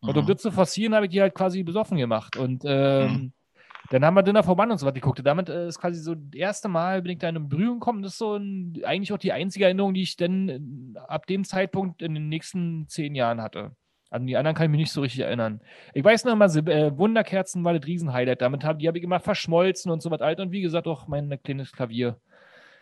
[0.00, 0.28] Und um mhm.
[0.28, 2.36] das zu forcieren, habe ich die halt quasi besoffen gemacht.
[2.36, 3.32] Und ähm, mhm.
[3.90, 5.18] Dann haben wir Dinner for One und so was geguckt.
[5.18, 8.02] Und damit äh, ist quasi so das erste Mal, bin ich da in Berührung gekommen.
[8.02, 11.44] Das ist so ein, eigentlich auch die einzige Erinnerung, die ich dann äh, ab dem
[11.44, 13.72] Zeitpunkt in den nächsten zehn Jahren hatte.
[14.08, 15.60] An die anderen kann ich mich nicht so richtig erinnern.
[15.92, 18.40] Ich weiß noch mal, äh, Wunderkerzen war das Riesenhighlight.
[18.40, 20.38] Damit hab, die habe ich immer verschmolzen und so was alt.
[20.38, 22.16] Und wie gesagt, auch mein kleines Klavier.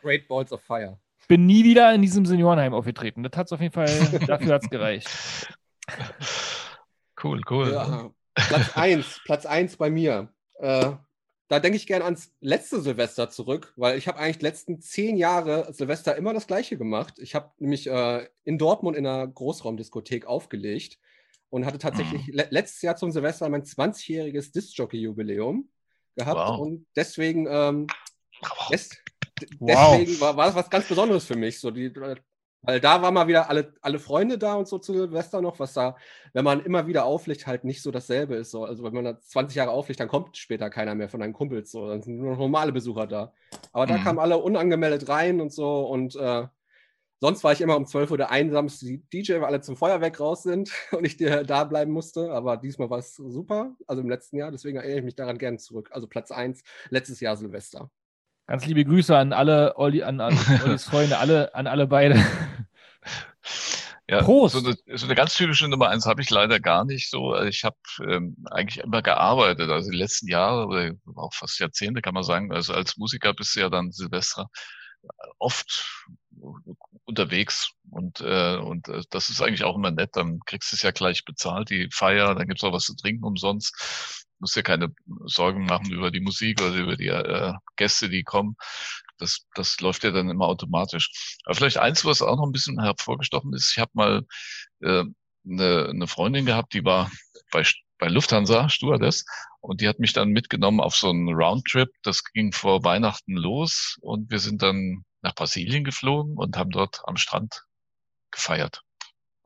[0.02, 0.98] Great Balls of Fire.
[1.28, 3.22] Bin nie wieder in diesem Seniorenheim aufgetreten.
[3.22, 3.87] Das hat es auf jeden Fall,
[4.26, 5.08] dafür hat es gereicht.
[7.22, 7.72] Cool, cool.
[7.72, 10.32] Ja, Platz 1, Platz 1 bei mir.
[10.61, 10.92] Äh,
[11.48, 15.16] da denke ich gerne ans letzte Silvester zurück, weil ich habe eigentlich die letzten zehn
[15.16, 17.14] Jahre Silvester immer das gleiche gemacht.
[17.18, 20.98] Ich habe nämlich äh, in Dortmund in einer Großraumdiskothek aufgelegt
[21.50, 22.34] und hatte tatsächlich Mhm.
[22.34, 25.68] le letztes Jahr zum Silvester mein 20-jähriges Disc-Jockey-Jubiläum
[26.16, 26.58] gehabt Wow.
[26.61, 27.87] und deswegen, ähm,
[28.70, 28.90] des,
[29.61, 29.96] Wow.
[29.96, 31.59] deswegen war, war das was ganz Besonderes für mich.
[31.61, 31.92] So die,
[32.62, 35.74] weil da waren mal wieder alle, alle Freunde da und so zu Silvester noch, was
[35.74, 35.96] da,
[36.33, 38.51] wenn man immer wieder auflegt, halt nicht so dasselbe ist.
[38.51, 38.64] So.
[38.64, 41.70] Also wenn man da 20 Jahre auflegt, dann kommt später keiner mehr von deinen Kumpels.
[41.70, 41.88] So.
[41.88, 43.33] Dann sind nur noch normale Besucher da.
[43.72, 44.03] Aber da Mhm.
[44.03, 46.46] kamen alle unangemeldet rein und so und äh,
[47.20, 50.44] Sonst war ich immer um 12 Uhr der einsamste DJ, weil alle zum Feuerwerk raus
[50.44, 52.31] sind und ich dir da bleiben musste.
[52.31, 54.53] Aber diesmal war es super, also im letzten Jahr.
[54.53, 55.88] Deswegen erinnere ich mich daran gerne zurück.
[55.90, 57.90] Also Platz 1, letztes Jahr Silvester.
[58.48, 60.34] Ganz liebe Grüße an alle, Olli, an, an
[60.64, 62.24] Ollis Freunde, alle, an alle beide.
[64.08, 64.54] Ja, Prost.
[64.54, 67.38] So, eine, so eine ganz typische Nummer eins habe ich leider gar nicht so.
[67.42, 67.76] Ich habe
[68.08, 72.50] ähm, eigentlich immer gearbeitet, also die letzten Jahre oder auch fast Jahrzehnte kann man sagen.
[72.50, 74.48] Also als Musiker bist du ja dann Silvester
[75.38, 76.06] oft
[77.04, 80.16] unterwegs und äh, und äh, das ist eigentlich auch immer nett.
[80.16, 83.24] Dann kriegst du es ja gleich bezahlt, die Feier, dann gibt's auch was zu trinken
[83.24, 84.26] umsonst.
[84.38, 88.57] Musst dir keine Sorgen machen über die Musik oder über die äh, Gäste, die kommen.
[89.18, 91.11] Das, das läuft ja dann immer automatisch.
[91.44, 94.27] Aber vielleicht eins, was auch noch ein bisschen hervorgestochen ist, ich habe mal
[94.81, 95.05] äh,
[95.44, 97.11] eine, eine Freundin gehabt, die war
[97.51, 97.64] bei,
[97.98, 99.24] bei Lufthansa, Stewardess,
[99.61, 101.88] und die hat mich dann mitgenommen auf so einen Roundtrip.
[102.03, 107.01] Das ging vor Weihnachten los und wir sind dann nach Brasilien geflogen und haben dort
[107.05, 107.64] am Strand
[108.31, 108.83] gefeiert.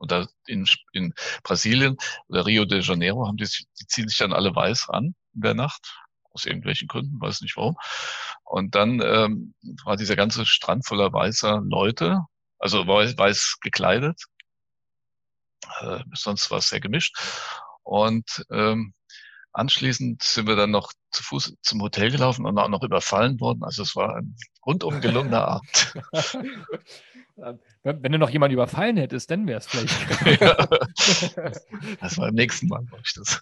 [0.03, 1.13] Und da in, in
[1.43, 1.95] Brasilien
[2.27, 5.53] oder Rio de Janeiro haben die, die ziehen sich dann alle weiß an in der
[5.53, 5.97] Nacht.
[6.33, 7.77] Aus irgendwelchen Gründen, weiß nicht warum.
[8.43, 9.53] Und dann ähm,
[9.85, 12.19] war dieser ganze Strand voller weißer Leute,
[12.59, 14.21] also weiß, weiß gekleidet.
[15.79, 17.17] Äh, sonst war es sehr gemischt.
[17.83, 18.93] Und ähm,
[19.53, 23.63] anschließend sind wir dann noch zu Fuß zum Hotel gelaufen und auch noch überfallen worden.
[23.63, 24.35] Also es war ein
[24.65, 25.93] rundum gelungener Abend.
[27.83, 30.41] Wenn du noch jemanden überfallen hättest, dann wäre es vielleicht.
[30.41, 30.67] Ja.
[31.99, 33.41] Das war im nächsten Mal, glaube ich das.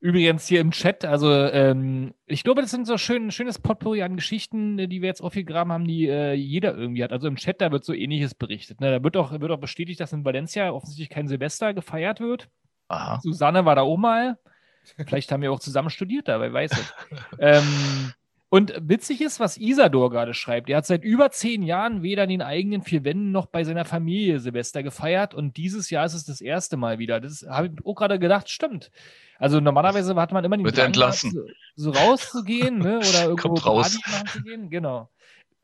[0.00, 4.16] Übrigens hier im Chat, also ähm, ich glaube, das sind so schön, schönes Potpourri an
[4.16, 7.12] Geschichten, die wir jetzt aufgegraben haben, die äh, jeder irgendwie hat.
[7.12, 8.80] Also im Chat, da wird so ähnliches berichtet.
[8.80, 8.90] Ne?
[8.90, 12.48] Da wird auch, wird auch bestätigt, dass in Valencia offensichtlich kein Silvester gefeiert wird.
[12.88, 13.18] Aha.
[13.20, 14.38] Susanne war da auch mal.
[15.06, 16.94] Vielleicht haben wir auch zusammen studiert da, wer weiß es.
[17.38, 18.12] ähm,
[18.48, 20.70] und witzig ist, was Isador gerade schreibt.
[20.70, 23.84] Er hat seit über zehn Jahren weder in den eigenen vier Wänden noch bei seiner
[23.84, 27.20] Familie Silvester gefeiert und dieses Jahr ist es das erste Mal wieder.
[27.20, 28.90] Das habe ich auch gerade gedacht, stimmt.
[29.38, 31.12] Also normalerweise hat man immer den Wird Drang.
[31.12, 31.42] So,
[31.74, 32.98] so rauszugehen ne?
[32.98, 34.00] oder irgendwo Kommt raus.
[34.00, 34.70] Party machen zu gehen.
[34.70, 35.10] Genau.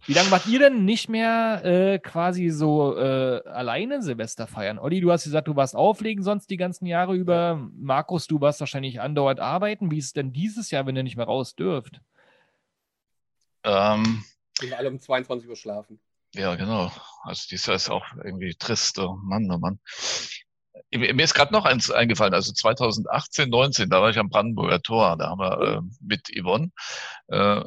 [0.05, 4.79] Wie lange macht ihr denn nicht mehr äh, quasi so äh, alleine Silvester feiern?
[4.79, 7.69] Olli, du hast gesagt, du warst auflegen sonst die ganzen Jahre über.
[7.77, 9.91] Markus, du warst wahrscheinlich andauernd arbeiten.
[9.91, 12.01] Wie ist es denn dieses Jahr, wenn ihr nicht mehr raus dürft?
[13.65, 14.25] Ähm,
[14.59, 16.01] Sind wir alle um 22 Uhr schlafen.
[16.35, 16.91] ja, genau.
[17.23, 18.99] Also dieses Jahr ist auch irgendwie trist.
[18.99, 19.79] Oh Mann, oh Mann.
[20.91, 25.17] Mir ist gerade noch eins eingefallen, also 2018, 19, da war ich am Brandenburger Tor,
[25.17, 26.71] da haben wir äh, mit Yvonne
[27.29, 27.63] äh,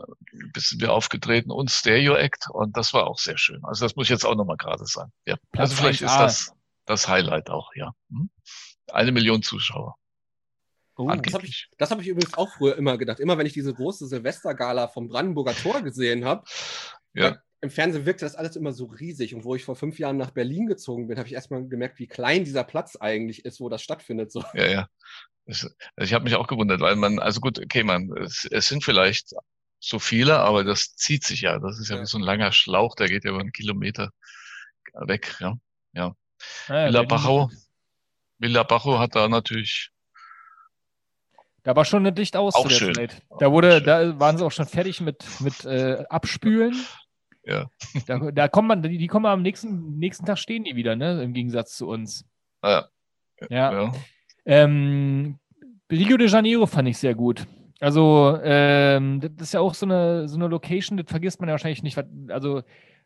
[0.53, 3.63] bisschen wir aufgetreten und Stereo Act und das war auch sehr schön.
[3.63, 5.11] Also das muss ich jetzt auch nochmal gerade sagen.
[5.25, 5.35] Ja.
[5.51, 6.05] Platz Also vielleicht 1A.
[6.05, 7.93] ist das das Highlight auch, ja.
[8.09, 8.29] Hm?
[8.91, 9.95] Eine Million Zuschauer.
[10.97, 13.19] Oh, Das habe ich, das hab ich übrigens auch früher immer gedacht.
[13.19, 16.45] Immer wenn ich diese große Silvestergala vom Brandenburger Tor gesehen habe,
[17.13, 17.37] Ja.
[17.65, 19.35] Im Fernsehen wirkte das alles immer so riesig.
[19.35, 22.07] Und wo ich vor fünf Jahren nach Berlin gezogen bin, habe ich erstmal gemerkt, wie
[22.07, 24.31] klein dieser Platz eigentlich ist, wo das stattfindet.
[24.31, 24.43] So.
[24.53, 24.89] Ja, ja.
[25.45, 25.63] Das,
[25.95, 28.83] also ich habe mich auch gewundert, weil man, also gut, okay, man, es, es sind
[28.83, 29.33] vielleicht
[29.79, 31.59] so viele, aber das zieht sich ja.
[31.59, 32.01] Das ist ja, Ja.
[32.01, 34.11] wie so ein langer Schlauch, der geht ja über einen Kilometer
[34.93, 35.35] weg.
[35.39, 35.55] Ja.
[36.67, 37.49] Villa Berlin- Bajo,
[38.39, 39.91] Villa Bajo hat da natürlich,
[41.63, 42.93] Da war schon eine dicht aus Auch zu der schön.
[42.95, 43.21] Zeit.
[43.39, 46.75] Da wurde, da waren sie auch schon fertig mit, mit äh, Abspülen.
[47.45, 47.69] Ja.
[48.07, 51.21] Da, da kommt man, die, die kommen am nächsten, nächsten Tag stehen die wieder, ne?
[51.23, 52.25] Im Gegensatz zu uns.
[52.61, 52.85] naja,
[53.49, 53.71] Ja.
[53.83, 53.93] ja.
[54.45, 55.37] Ähm,
[55.91, 57.45] Rio de Janeiro fand ich sehr gut.
[57.79, 61.53] Also, ähm, das ist ja auch so eine, so eine Location, das vergisst man ja
[61.53, 62.01] wahrscheinlich nicht.
[62.29, 62.63] Also,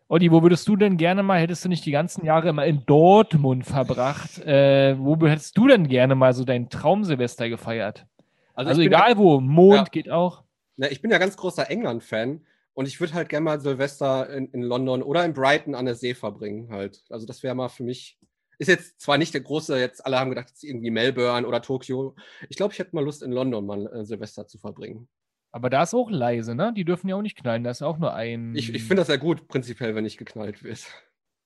[0.08, 2.86] Olli, wo würdest du denn gerne mal, hättest du nicht die ganzen Jahre immer in
[2.86, 8.06] Dortmund verbracht, äh, wo hättest du denn gerne mal so dein Traumsilvester gefeiert?
[8.54, 9.84] Also, bin egal wo, Mond Ja.
[9.84, 10.44] geht auch.
[10.78, 12.42] Ja, ne, ich bin ja ganz großer England-Fan
[12.74, 15.96] und ich würde halt gerne mal Silvester in, in London oder in Brighton an der
[15.96, 17.04] See verbringen halt.
[17.10, 18.18] Also das wäre mal für mich.
[18.58, 22.16] Ist jetzt zwar nicht der große, jetzt alle haben gedacht, jetzt irgendwie Melbourne oder Tokio.
[22.50, 25.08] Ich glaube, ich hätte mal Lust, in London mal äh, Silvester zu verbringen.
[25.52, 26.74] Aber da ist auch leise, ne?
[26.76, 27.64] Die dürfen ja auch nicht knallen.
[27.64, 28.54] Da ist auch nur ein.
[28.56, 30.86] Ich, ich finde das ja gut, prinzipiell, wenn nicht geknallt wird.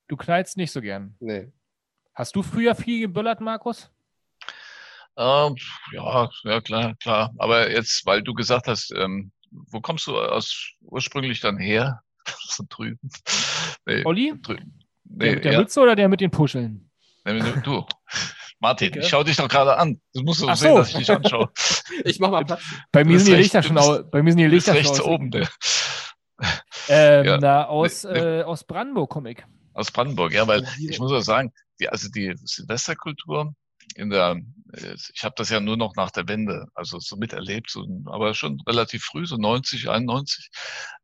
[0.07, 1.15] Du knallst nicht so gern.
[1.19, 1.51] Nee.
[2.13, 3.89] Hast du früher viel geböllert, Markus?
[5.15, 5.55] Ähm,
[5.91, 7.33] ja, ja, klar, klar.
[7.37, 9.31] Aber jetzt, weil du gesagt hast, ähm,
[9.67, 12.01] wo kommst du aus ursprünglich dann her?
[12.47, 12.99] so drüben.
[13.85, 14.33] Nee, Olli?
[14.41, 14.79] drüben.
[15.03, 16.89] Der Nee, mit der ja, Mütze oder der mit den Puscheln?
[17.25, 17.85] du.
[18.59, 18.99] Martin, Okay.
[18.99, 19.99] ich schau dich doch gerade an.
[20.13, 20.77] Du musst doch Ach sehen, so.
[20.77, 21.51] dass ich dich anschaue.
[22.05, 22.63] Ich mach mal Platz.
[22.91, 24.99] Bei mir sind die Lichter schon bist- au- bei mir sind die Lichter schon rechts
[24.99, 25.05] aus.
[25.05, 25.47] oben, der,
[26.89, 27.37] Ähm, Ja.
[27.37, 28.39] na, aus, Nee, nee.
[28.39, 29.43] äh, aus Brandenburg komme ich.
[29.73, 30.33] aus Brandenburg.
[30.33, 33.53] Ja, weil ich muss auch sagen, die, also die Silvesterkultur
[33.95, 34.39] in der,
[34.73, 38.59] ich habe das ja nur noch nach der Wende, also so miterlebt, so, aber schon
[38.67, 40.49] relativ früh, so 90, 91.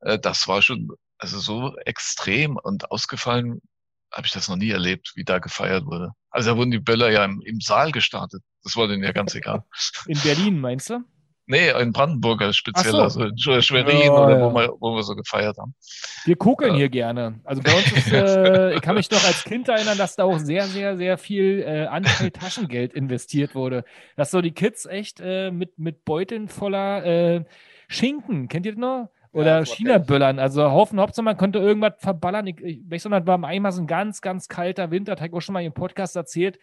[0.02, 3.62] Äh, das war schon, also so extrem und ausgefallen
[4.12, 6.12] habe ich das noch nie erlebt, wie da gefeiert wurde.
[6.32, 8.42] Also da wurden die Böller ja im, im Saal gestartet.
[8.64, 9.64] Das war denen ja ganz egal.
[10.08, 11.04] In Berlin, meinst du?
[11.52, 13.02] Nee, in Brandenburg speziell, Ach so.
[13.02, 14.46] also in Sch- Schwerin Ja, oder ja.
[14.46, 15.74] wo, wir, wo wir so gefeiert haben.
[16.26, 16.78] Wir kokeln Ja.
[16.78, 17.40] hier gerne.
[17.44, 20.38] Also bei uns ist, äh, ich kann mich noch als Kind erinnern, dass da auch
[20.38, 23.84] sehr, sehr, sehr viel äh, Anteil Taschengeld investiert wurde.
[24.16, 27.44] Dass so die Kids echt äh, mit, mit Beuteln voller äh,
[27.88, 29.10] Schinken, kennt ihr das noch?
[29.34, 30.38] Ja, Oder war China-Böllern.
[30.38, 32.46] Also Haufen Hauptsache, man konnte irgendwas verballern.
[32.46, 35.30] Ich, ich weiß noch, das war einmal so ein ganz, ganz kalter Winter, das habe
[35.30, 36.60] ich auch schon mal im Podcast erzählt,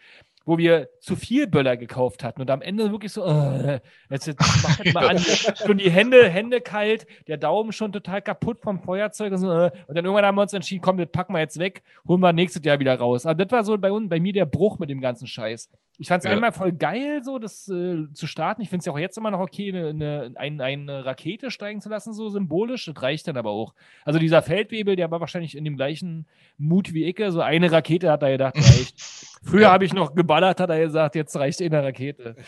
[0.47, 4.39] wo wir zu viel Böller gekauft hatten und am Ende wirklich so, äh, jetzt, jetzt
[4.63, 8.79] mach das mal an, schon die Hände, Hände kalt, der Daumen schon total kaputt vom
[8.79, 11.39] Feuerzeug und so, äh, und dann irgendwann haben wir uns entschieden, komm, das packen wir
[11.39, 13.25] jetzt weg, holen wir nächstes Jahr wieder raus.
[13.25, 15.69] Also das war so bei, uns, bei mir der Bruch mit dem ganzen Scheiß.
[15.99, 16.35] Ich fand es Ja.
[16.35, 18.61] einmal voll geil, so das äh, zu starten.
[18.61, 21.81] Ich finde es ja auch jetzt immer noch okay, eine, eine, ein, eine Rakete steigen
[21.81, 22.85] zu lassen, so symbolisch.
[22.85, 23.73] Das reicht dann aber auch.
[24.05, 26.27] Also dieser Feldwebel, der war wahrscheinlich in dem gleichen
[26.59, 27.31] Mut wie Icke.
[27.31, 28.95] So eine Rakete hat er gedacht, reicht.
[29.43, 29.71] Früher Ja.
[29.71, 32.35] habe ich noch geballert, hat er gesagt, jetzt reicht eine Rakete.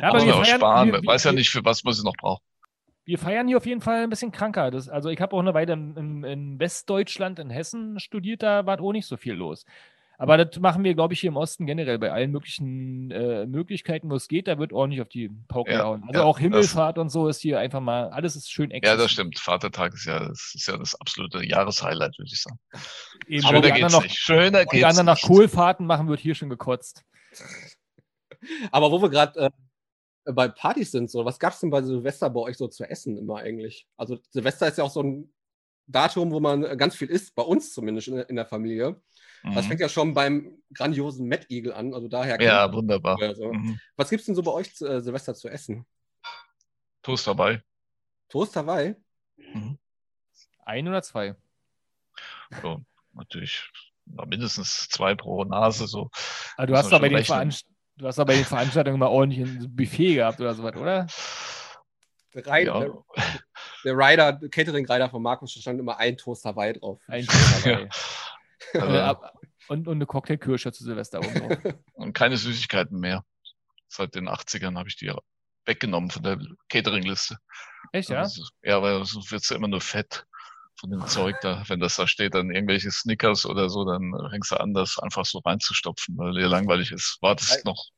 [0.00, 2.42] Ja, Muss wir feiern- sparen, wir- weiß ja nicht, für was man sie noch braucht.
[3.04, 4.72] wir feiern hier auf jeden Fall ein bisschen kranker.
[4.72, 8.66] Das, also ich habe auch eine Weile in, in, in Westdeutschland, in Hessen studiert, da
[8.66, 9.64] war auch nicht so viel los.
[10.20, 14.10] Aber das machen wir, glaube ich, hier im Osten generell bei allen möglichen äh, Möglichkeiten,
[14.10, 14.48] wo es geht.
[14.48, 16.02] Da wird ordentlich auf die Pauke Ja, gehauen.
[16.08, 18.76] Also ja, auch das- Himmelfahrt und so ist hier einfach mal, alles ist schön Ja,
[18.78, 19.00] exzessiv.
[19.00, 19.38] das stimmt.
[19.38, 22.58] Vatertag ist ja, das ist ja das absolute Jahreshighlight, würde ich sagen.
[23.28, 24.16] Eben, Schöner geht's anderen noch, nicht.
[24.18, 25.24] Schöner geht's anderen nach nicht.
[25.26, 27.04] Kohlfahrten machen, wird hier schon gekotzt.
[28.72, 29.38] Aber wo wir gerade
[30.26, 32.84] äh, bei Partys sind, so, was gab es denn bei Silvester bei euch so zu
[32.84, 33.86] essen immer eigentlich?
[33.96, 35.32] Also Silvester ist ja auch so ein
[35.88, 39.00] Datum, wo man äh, ganz viel isst, bei uns zumindest in, der- in der Familie.
[39.42, 39.68] Das Mhm.
[39.68, 42.40] fängt ja schon beim grandiosen Met Eagle an, also daher.
[42.40, 43.18] Ja, wunderbar.
[43.20, 43.78] Also, Mhm.
[43.96, 45.86] Was gibt es denn so bei euch zu, äh, Silvester zu essen?
[47.02, 47.62] Toast dabei.
[48.28, 48.94] Toast Hawaii?
[50.64, 51.34] Ein oder zwei.
[52.62, 52.82] So,
[53.14, 53.70] natürlich
[54.04, 55.86] na, mindestens zwei pro Nase.
[55.86, 56.10] So.
[56.56, 57.24] Aber du Muss hast schon den.
[57.24, 61.06] Veranst du hast doch bei den Veranstaltungen immer ordentlich ein Buffet gehabt oder sowas, oder?
[62.34, 62.80] Der, Ri- Ja.
[62.80, 63.04] der,
[63.84, 67.00] der Rider, der Catering-Rider von Markus, da stand immer ein Toast Hawaii drauf.
[67.06, 67.88] Ein Toast dabei.
[68.74, 69.34] Also, Äh, ab-
[69.68, 71.74] und, und eine Cocktailkirsche zu Silvester oben drauf.
[71.94, 73.24] und keine Süßigkeiten mehr.
[73.88, 75.18] Seit den 80ern habe ich die ja
[75.64, 76.38] weggenommen von der
[76.68, 77.38] Catering-Liste.
[77.92, 78.20] Echt, ja?
[78.20, 80.26] Also, ja, weil sonst wird's ja immer nur fett
[80.78, 81.62] von dem Zeug da.
[81.68, 85.24] Wenn das da steht, dann irgendwelche Snickers oder so, dann fängst du an, das einfach
[85.24, 87.18] so reinzustopfen, weil dir langweilig ist.
[87.20, 87.88] Wartest noch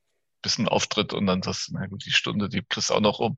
[0.43, 3.01] bis ein Auftritt und dann sagst du, na gut, die Stunde, die kriegst du auch
[3.01, 3.37] noch um.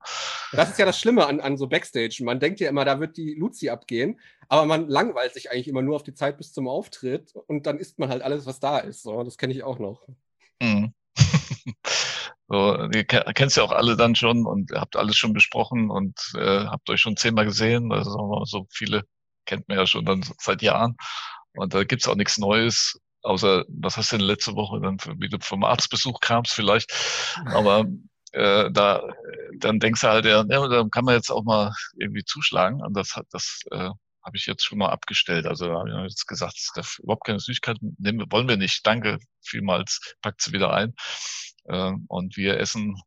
[0.53, 2.23] Das ist ja das Schlimme an, an so Backstage.
[2.25, 5.83] Man denkt ja immer, da wird die Luzi abgehen, aber man langweilt sich eigentlich immer
[5.83, 8.79] nur auf die Zeit bis zum Auftritt und dann isst man halt alles, was da
[8.79, 9.03] ist.
[9.03, 10.07] So, das kenne ich auch noch.
[10.61, 10.95] Mhm.
[12.49, 16.19] So, ihr ke- kennst ja auch alle dann schon und habt alles schon besprochen und
[16.37, 17.93] äh, habt euch schon zehnmal gesehen.
[17.93, 19.05] Also so viele
[19.47, 20.97] kennt man ja schon dann seit Jahren.
[21.55, 25.15] Und da gibt's auch nichts Neues, außer was hast du denn letzte Woche dann, für,
[25.19, 26.93] wie du vom Arztbesuch kamst vielleicht.
[27.47, 27.87] Aber
[28.33, 29.03] äh, da,
[29.59, 32.83] dann denkst du halt, ja, ja, dann kann man jetzt auch mal irgendwie zuschlagen.
[32.83, 33.91] Und das hat das äh,
[34.23, 35.47] habe ich jetzt schon mal abgestellt.
[35.47, 38.87] Also habe ich jetzt gesagt, es darf überhaupt keine Süßigkeiten nehmen, wollen wir nicht.
[38.87, 40.95] Danke vielmals, packt sie wieder ein.
[41.69, 43.01] Ähm, und wir essen,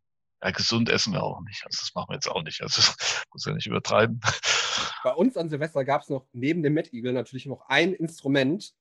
[0.44, 1.64] ja, gesund essen wir auch nicht.
[1.66, 2.62] Also das machen wir jetzt auch nicht.
[2.62, 2.82] Also
[3.34, 4.20] muss ja nicht übertreiben.
[5.04, 8.74] Bei uns an Silvester gab es noch neben dem Met Eagle natürlich noch ein Instrument,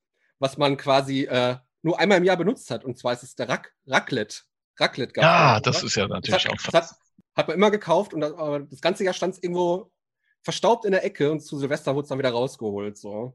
[0.44, 2.84] was man quasi äh, nur einmal im Jahr benutzt hat.
[2.84, 4.42] Und zwar ist es der Rac Raclette.
[4.78, 5.86] Raclette gab's Ja, das oder?
[5.86, 6.70] ist ja Das natürlich hat, auch.
[6.70, 6.96] das hat,
[7.36, 9.90] hat man immer gekauft und das, aber das ganze Jahr stand es irgendwo
[10.42, 12.98] verstaubt in der Ecke und zu Silvester wurde es dann wieder rausgeholt.
[12.98, 13.34] So.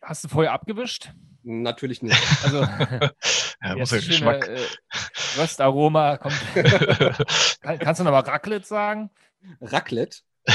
[0.00, 1.12] Hast du vorher abgewischt?
[1.42, 2.16] Natürlich nicht.
[2.44, 2.60] Also,
[3.62, 4.48] Ja, Das muss ja ist schöne, Geschmack.
[4.48, 6.40] äh, Röstaroma kommt.
[7.60, 9.10] Kann, kannst du nochmal Raclette sagen?
[9.60, 10.18] Raclette.
[10.46, 10.54] Der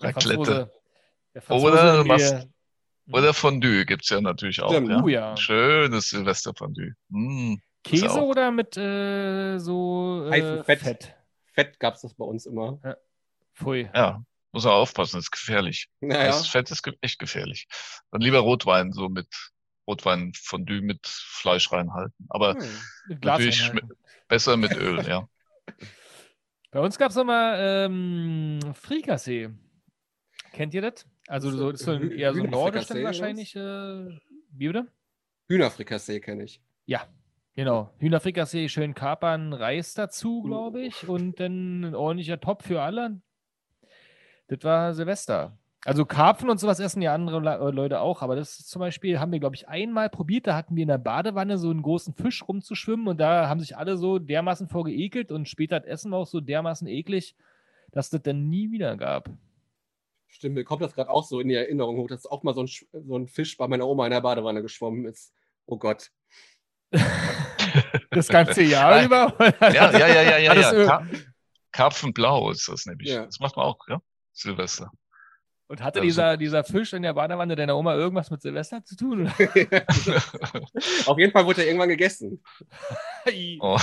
[0.00, 0.36] Raclette.
[0.44, 0.70] Franzose-
[1.34, 2.50] der Franzose Oder was- mir-
[3.12, 4.72] Oder Fondue gibt's ja natürlich auch.
[4.72, 5.02] Ja.
[5.02, 5.36] Oh ja.
[5.36, 6.92] Schönes Silvesterfondue.
[7.08, 7.54] Mm.
[7.54, 10.80] Ist Käse auch- oder mit äh, so äh, Fett.
[10.80, 11.14] Fett?
[11.52, 12.78] Fett gab es das bei uns immer.
[13.54, 13.88] Pfui.
[13.94, 15.88] Ja, muss man aufpassen, ist gefährlich.
[16.00, 16.26] Naja.
[16.26, 17.66] Das Fett ist ge- echt gefährlich.
[18.10, 19.28] Dann lieber Rotwein, so mit
[19.88, 22.26] Rotweinfondue mit Fleisch reinhalten.
[22.28, 23.18] Aber Hm.
[23.22, 23.72] Natürlich
[24.28, 25.26] besser mit Öl, ja.
[26.70, 29.48] Bei uns gab es immer ähm, Frikassee.
[30.52, 31.06] Kennt ihr das?
[31.28, 33.54] Also so, das ist so ein, eher so nordisch dann wahrscheinlich.
[33.56, 34.18] Äh,
[34.52, 34.86] wie bitte?
[35.48, 36.60] Hühnerfrikassee kenne ich.
[37.54, 37.90] Genau.
[37.98, 41.08] Hühnerfrikassee, schön Kapern, Reis dazu, glaube ich.
[41.08, 43.20] Und dann ein ordentlicher Top für alle.
[44.48, 45.58] Das war Silvester.
[45.84, 49.32] Also Karpfen und sowas essen ja andere äh, Leute auch, aber das zum Beispiel, haben
[49.32, 50.46] wir, glaube ich, einmal probiert.
[50.46, 53.76] Da hatten wir in der Badewanne so einen großen Fisch rumzuschwimmen und da haben sich
[53.78, 57.34] alle so dermaßen vor geekelt und später das Essen auch so dermaßen eklig,
[57.92, 59.30] dass das dann nie wieder gab.
[60.30, 62.62] Stimmt, mir kommt das gerade auch so in die Erinnerung hoch, dass auch mal so
[62.62, 65.32] ein, so ein Fisch bei meiner Oma in der Badewanne geschwommen ist.
[65.66, 66.10] Oh Gott.
[68.10, 69.34] Das ganze Jahr über?
[69.60, 70.54] Ja, ja, ja, ja, ja.
[70.54, 70.70] Ja.
[70.72, 71.06] ir- Ka
[71.72, 73.08] Karpfenblau ist das nämlich.
[73.10, 73.26] Ja.
[73.26, 74.00] Das macht man auch, ja?
[74.32, 74.90] Silvester.
[75.68, 78.96] Und hatte Also- dieser, dieser Fisch in der Badewanne deiner Oma irgendwas mit Silvester zu
[78.96, 79.28] tun?
[81.06, 82.42] Auf jeden Fall wurde er irgendwann gegessen.
[83.60, 83.78] Oh,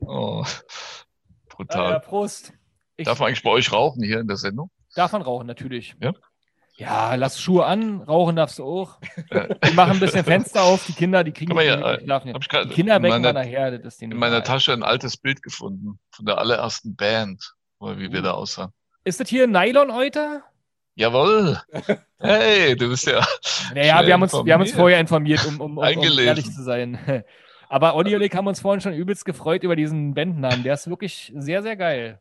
[0.00, 0.42] oh.
[0.42, 2.00] Ah, ja, Brutal.
[2.00, 2.52] Prost.
[2.96, 4.70] Ich Darf man eigentlich bei euch rauchen hier in der Sendung?
[4.94, 5.94] Darf man rauchen, natürlich.
[6.00, 6.12] Ja?
[6.76, 8.98] Ja, lass Schuhe an, rauchen darfst du auch.
[9.30, 9.48] Ja.
[9.62, 12.34] Wir machen ein bisschen Fenster auf, die Kinder, die kriegen die- die schlafen ja.
[12.34, 14.42] Hab ich grad Die Kinder wecken wir meiner, nachher, das in meiner egal.
[14.42, 18.22] Tasche ein altes Bild gefunden von der allerersten Band, wo- wie wir Uh.
[18.24, 18.72] da aussahen.
[19.04, 20.42] Ist das hier Nylon-Euter?
[20.96, 21.58] Jawohl!
[22.18, 23.22] Hey, du bist ja.
[23.74, 26.62] Naja, wir haben, uns, wir haben uns vorher informiert, um, um, um, um ehrlich zu
[26.62, 26.98] sein.
[27.68, 30.62] Aber Olli und ich haben uns vorhin schon übelst gefreut über diesen Bandnamen.
[30.62, 32.20] Der ist wirklich sehr, sehr geil.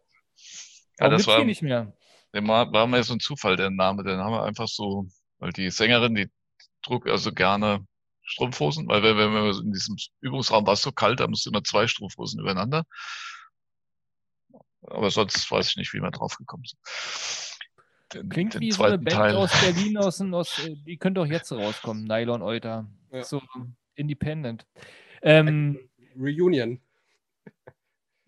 [0.99, 1.93] Ja, Warum das gibt's war, die nicht mehr?
[2.34, 4.04] Der war, war mir so ein Zufall, der Name.
[4.04, 5.08] Den haben wir einfach so,
[5.39, 6.30] weil die Sängerin, die
[6.82, 7.86] trug also gerne
[8.24, 11.63] Strumpfhosen, weil wenn, wenn wir in diesem Übungsraum war es so kalt, da musste immer
[11.63, 12.86] zwei Strumpfhosen übereinander.
[14.82, 16.80] Aber sonst weiß ich nicht, wie wir drauf gekommen sind.
[18.13, 19.36] Den, Klingt den wie so eine Band Teil.
[19.36, 22.88] aus Berlin, aus, aus, äh, die könnte auch jetzt rauskommen, Nylon Euter.
[23.12, 23.24] Ja.
[23.24, 23.41] So
[23.96, 24.65] independent.
[25.22, 25.80] Ähm,
[26.17, 26.80] Reunion.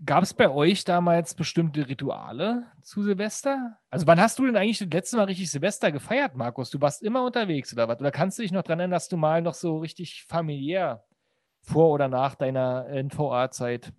[0.04, 3.78] Gab es bei euch damals bestimmte Rituale zu Silvester?
[3.90, 6.70] Also wann hast du denn eigentlich das letzte Mal richtig Silvester gefeiert, Markus?
[6.70, 8.00] Du warst immer unterwegs oder was?
[8.00, 11.06] Oder kannst du dich noch dran erinnern, dass du mal noch so richtig familiär
[11.62, 13.94] vor oder nach deiner NVA-Zeit?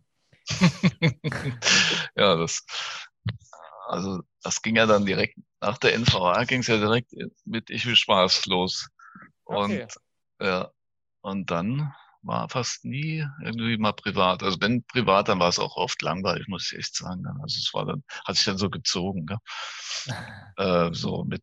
[2.16, 2.64] Ja, das,
[3.88, 7.12] also das ging ja dann direkt, nach der NVA ging es ja direkt
[7.44, 8.88] mit Ich will Spaß los.
[9.44, 9.86] Und, Okay.
[10.40, 10.70] ja,
[11.22, 11.94] und dann
[12.26, 14.42] war fast nie irgendwie mal privat.
[14.42, 17.22] Also wenn privat, dann war es auch oft langweilig, muss ich echt sagen.
[17.22, 17.40] Dann.
[17.40, 19.38] Also es war dann, hat sich dann so gezogen, gell?
[20.58, 21.42] Äh, so mit,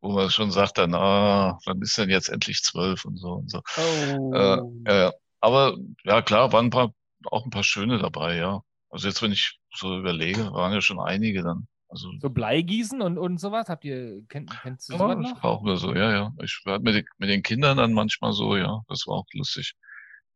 [0.00, 3.50] wo man schon sagt dann, ah, wann ist denn jetzt endlich zwölf und so und
[3.50, 3.62] so.
[3.76, 4.82] Oh.
[4.84, 5.12] Äh, ja.
[5.40, 6.94] Aber ja, klar, waren ein paar,
[7.26, 8.62] auch ein paar schöne dabei, ja.
[8.90, 11.66] Also jetzt, wenn ich so überlege, waren ja schon einige dann.
[11.88, 13.68] Also so Bleigießen und, und sowas?
[13.68, 16.32] Habt ihr, kennt, kennst du ja, sowas das war auch immer so, ja, ja.
[16.42, 19.74] Ich war mit, den- mit den Kindern dann manchmal so, ja, das war auch lustig.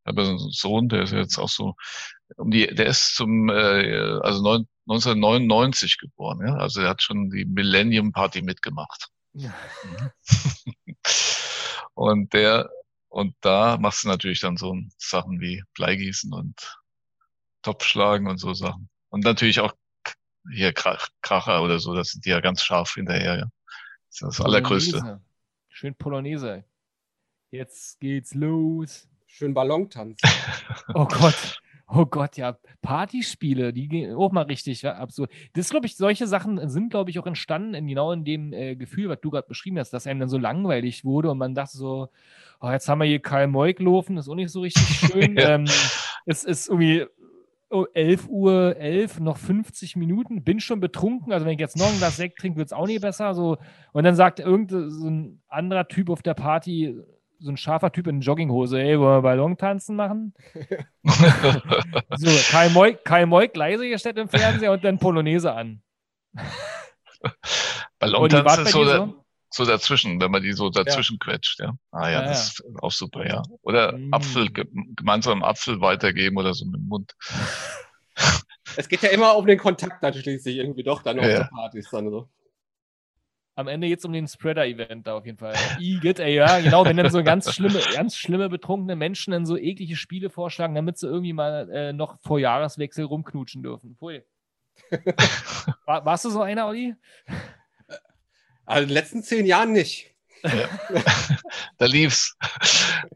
[0.04, 1.74] Ich habe ja so einen Sohn, der ist jetzt auch so,
[2.36, 6.54] um die, der ist zum, äh, also neun, 1999 geboren, ja.
[6.54, 9.08] Also er hat schon die Millennium Party mitgemacht.
[9.34, 9.52] Ja.
[11.94, 12.70] Und der,
[13.08, 16.78] und da machst du natürlich dann so Sachen wie Bleigießen und
[17.62, 18.88] Topfschlagen und so Sachen.
[19.08, 19.72] Und natürlich auch
[20.52, 23.50] hier Krach, Kracher oder so, das sind die ja ganz scharf hinterher, ja.
[24.08, 24.98] Das ist das Allergrößte.
[24.98, 25.20] Polonaise.
[25.68, 26.64] Schön Polonaise.
[27.50, 29.08] Jetzt geht's los.
[29.26, 30.20] Schön Ballontanz.
[30.94, 31.60] Oh Gott.
[31.90, 32.58] Oh Gott, ja.
[32.82, 35.30] Partyspiele, die gehen auch mal richtig ja, absurd.
[35.54, 38.76] Das glaube ich, solche Sachen sind, glaube ich, auch entstanden in genau in dem äh,
[38.76, 41.78] Gefühl, was du gerade beschrieben hast, dass einem dann so langweilig wurde und man dachte
[41.78, 42.08] so,
[42.60, 45.36] oh, jetzt haben wir hier Karl Moik laufen, ist auch nicht so richtig schön.
[45.36, 45.54] Ja.
[45.54, 45.64] ähm,
[46.26, 47.06] es ist irgendwie
[47.70, 51.88] oh, 11 Uhr 11, noch 50 Minuten, bin schon betrunken, also wenn ich jetzt noch
[51.88, 53.34] ein Glas Sekt trinke, wird es auch nicht besser.
[53.34, 53.58] So.
[53.92, 56.96] Und dann sagt irgendein so ein anderer Typ auf der Party,
[57.40, 60.34] so ein scharfer Typ in Jogginghose, ey, wollen wir Ballontanzen machen?
[62.16, 65.82] So, Kai Moik, Kai Moik leise gestellt im Fernseher und dann Polonaise an.
[66.34, 66.42] Und
[67.22, 67.28] die
[67.98, 69.14] Ballontanz wart bei ist so, da,
[69.50, 71.74] so dazwischen, wenn man die so dazwischen quetscht, ja.
[71.90, 73.42] Ah ja, Ja, das ist auch super, ja.
[73.62, 74.12] Oder Mm.
[74.12, 74.66] Apfel, ge-
[74.96, 77.14] gemeinsam Apfel weitergeben oder so mit dem Mund.
[78.76, 81.44] Es geht ja immer um den Kontakt dann schließlich irgendwie doch dann auf Ja.
[81.44, 82.28] so Partys dann so.
[83.56, 85.52] Am Ende geht es um den Spreader-Event da auf jeden Fall.
[85.80, 89.56] Igitt, ey, ja, genau, wenn dann so ganz schlimme, ganz schlimme, betrunkene Menschen dann so
[89.56, 93.96] eklige Spiele vorschlagen, damit sie irgendwie mal äh, noch vor Jahreswechsel rumknutschen dürfen.
[93.96, 94.22] Pfui.
[95.86, 96.94] War, warst du so einer, Olli?
[98.68, 100.14] Also in den letzten zehn Jahren nicht.
[101.78, 102.36] da lief's.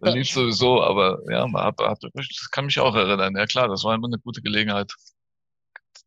[0.00, 3.36] Da lief's sowieso, aber ja, man hat, hat, das kann mich auch erinnern.
[3.36, 4.94] Ja klar, das war immer eine gute Gelegenheit.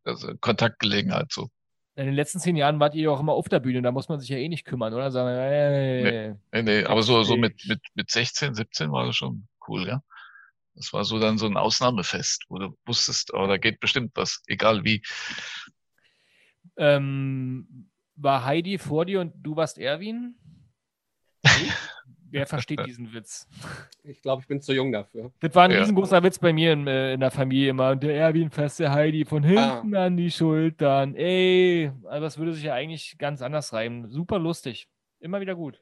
[0.03, 1.49] Also Kontaktgelegenheit so.
[1.95, 4.09] In den letzten zehn Jahren wart ihr ja auch immer auf der Bühne, da muss
[4.09, 5.11] man sich ja eh nicht kümmern, oder?
[5.11, 9.47] Sagen, nee, nee, nee, aber so, so mit, mit, mit 16, 17 war das schon
[9.67, 10.01] cool, ja.
[10.73, 14.41] Das war so dann so ein Ausnahmefest, wo du wusstest, oh, da geht bestimmt was,
[14.47, 15.03] egal wie.
[16.77, 20.35] Ähm, war Heidi vor dir und du warst Erwin?
[22.31, 23.47] Wer versteht diesen Witz?
[24.03, 25.31] Ich glaube, ich bin zu jung dafür.
[25.39, 25.79] Das war ein ja.
[25.79, 27.91] riesengroßer Witz bei mir in, äh, in der Familie immer.
[27.91, 30.05] Und der Erwin fasst der Heidi von hinten ah.
[30.05, 31.15] an die Schultern.
[31.15, 34.09] Ey, also das würde sich ja eigentlich ganz anders reimen.
[34.09, 34.89] Super lustig.
[35.21, 35.79] Immer wieder gut.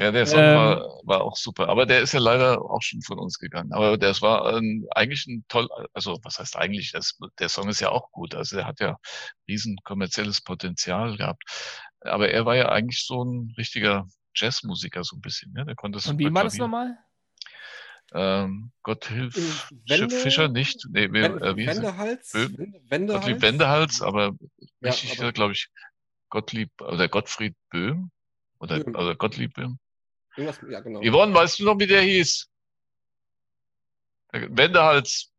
[0.00, 1.68] Ja, der Song ähm, war, war auch super.
[1.68, 3.74] Aber der ist ja leider auch schon von uns gegangen.
[3.74, 7.80] Aber das war ähm, eigentlich ein toll, also was heißt eigentlich, das, der Song ist
[7.80, 8.34] ja auch gut.
[8.34, 8.98] Also der hat ja
[9.46, 11.42] riesen kommerzielles Potenzial gehabt.
[12.00, 15.52] Aber er war ja eigentlich so ein richtiger Jazzmusiker so ein bisschen.
[15.52, 15.66] Ne?
[15.66, 16.96] Der konnte Und wie war das nochmal?
[18.14, 20.82] Ähm, Gott hilf äh, Wende, Fischer nicht.
[20.88, 22.32] Nee, wie, Wende, äh, wie Wendehals?
[22.32, 23.20] Wendehals?
[23.20, 24.34] Gottlieb Wendehals, aber
[24.80, 25.68] ja, richtig, glaube ich,
[26.30, 28.10] Gottlieb oder Gottfried Böhm
[28.60, 28.94] oder, Böhm.
[28.94, 29.78] oder Gottlieb Böhm.
[30.68, 31.00] Ja, genau.
[31.00, 32.48] Yvonne, weißt du noch, wie der hieß?
[34.32, 35.32] Wendehals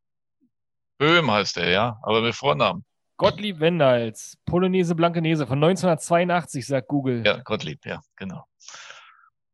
[0.98, 2.86] Böhm heißt er, ja, aber mit Vornamen.
[3.18, 7.24] Gottlieb Wendehals, Polonaise Blankenese von 1982, sagt Google.
[7.26, 8.46] Ja, Gottlieb, ja, genau.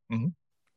[0.07, 0.35] Mhm.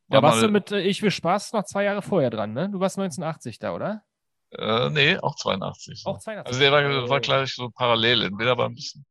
[0.08, 2.68] Da warst du mit äh, Ich will Spaß noch zwei Jahre vorher dran, ne?
[2.68, 4.02] Du warst 1980 da, oder?
[4.50, 6.02] Äh, nee, auch 82.
[6.04, 6.46] Auch 82.
[6.46, 8.22] Also der war, war gleich so parallel.
[8.22, 9.04] Entweder war ein bisschen,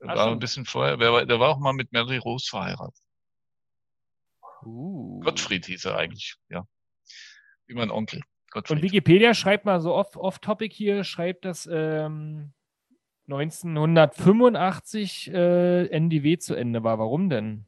[0.00, 0.96] war ein bisschen vorher.
[0.96, 3.00] Der war, der war auch mal mit Mary Rose verheiratet.
[4.64, 5.20] Uh.
[5.20, 6.66] Gottfried hieß er eigentlich, ja.
[7.66, 8.20] Wie mein Onkel.
[8.50, 8.78] Gottfried.
[8.78, 12.52] Und Wikipedia schreibt mal so off-topic off hier, schreibt, dass ähm,
[13.26, 16.98] 1985 äh, NDW zu Ende war.
[16.98, 17.66] Warum denn?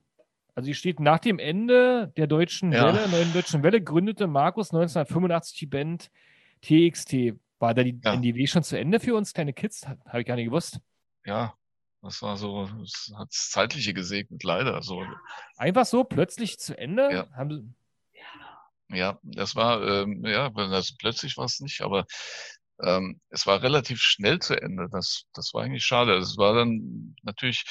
[0.55, 2.87] Also hier steht, nach dem Ende der deutschen ja.
[2.87, 6.11] Welle, neuen deutschen Welle, gründete Markus 1985 die Band
[6.63, 7.39] TXT.
[7.59, 8.15] War da die ja.
[8.15, 9.87] NDW schon zu Ende für uns kleine Kids?
[10.07, 10.81] Habe ich gar nicht gewusst.
[11.27, 11.55] Ja,
[12.03, 14.83] das war so, das hat das Zeitliche gesegnet, leider.
[14.83, 15.05] So.
[15.57, 17.13] Einfach so, plötzlich zu Ende?
[17.13, 17.75] Ja, Haben
[18.89, 22.07] ja das war, ähm, ja, das, plötzlich war es nicht, aber
[22.83, 24.89] ähm, es war relativ schnell zu Ende.
[24.91, 26.17] Das, das war eigentlich schade.
[26.17, 27.65] Es war dann natürlich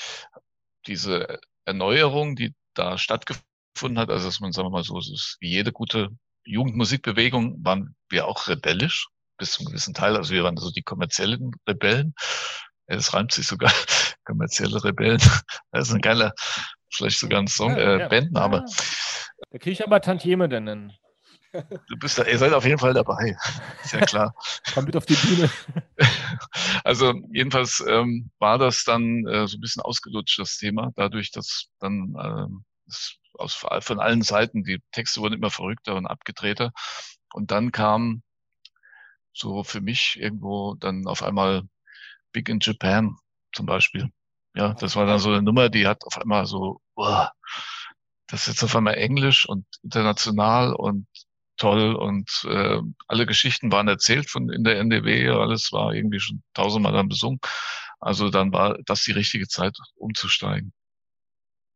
[0.87, 4.09] diese Erneuerung, die da stattgefunden hat.
[4.09, 6.09] Also dass man, sagen wir mal so, ist wie jede gute
[6.45, 9.07] Jugendmusikbewegung waren wir auch rebellisch
[9.37, 10.15] bis zum gewissen Teil.
[10.15, 12.13] Also wir waren so die kommerziellen Rebellen.
[12.89, 13.71] Es reimt sich sogar,
[14.25, 15.21] kommerzielle Rebellen.
[15.71, 16.33] Das ist ein geiler,
[16.91, 18.07] vielleicht sogar ein Song, ja, äh, ja.
[18.07, 18.65] Bandname.
[19.51, 20.93] Da kriege ich aber Tantieme denn nennen.
[21.51, 23.35] Du bist da, ihr seid auf jeden Fall dabei.
[23.83, 24.33] Ist ja klar.
[24.73, 25.49] Komm mit auf die Bühne.
[26.83, 31.67] Also jedenfalls ähm, war das dann äh, so ein bisschen ausgelutscht, das Thema, dadurch, dass
[31.79, 36.71] dann ähm, es aus, von allen Seiten, die Texte wurden immer verrückter und abgedrehter.
[37.33, 38.21] Und dann kam
[39.33, 41.63] so für mich irgendwo dann auf einmal
[42.31, 43.15] Big in Japan
[43.53, 44.09] zum Beispiel.
[44.55, 47.31] Ja, das war dann so eine Nummer, die hat auf einmal so, boah,
[48.27, 51.07] das ist jetzt auf einmal Englisch und international und
[51.57, 56.43] toll und äh, alle Geschichten waren erzählt von in der NDW, alles war irgendwie schon
[56.53, 57.39] tausendmal dann besungen.
[57.99, 60.73] Also dann war das die richtige Zeit, umzusteigen.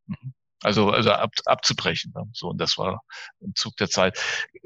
[0.08, 0.34] Mhm.
[0.64, 2.12] Also, also ab, abzubrechen.
[2.14, 2.30] Dann.
[2.34, 3.02] So, und das war
[3.42, 4.20] im Zug der Zeit.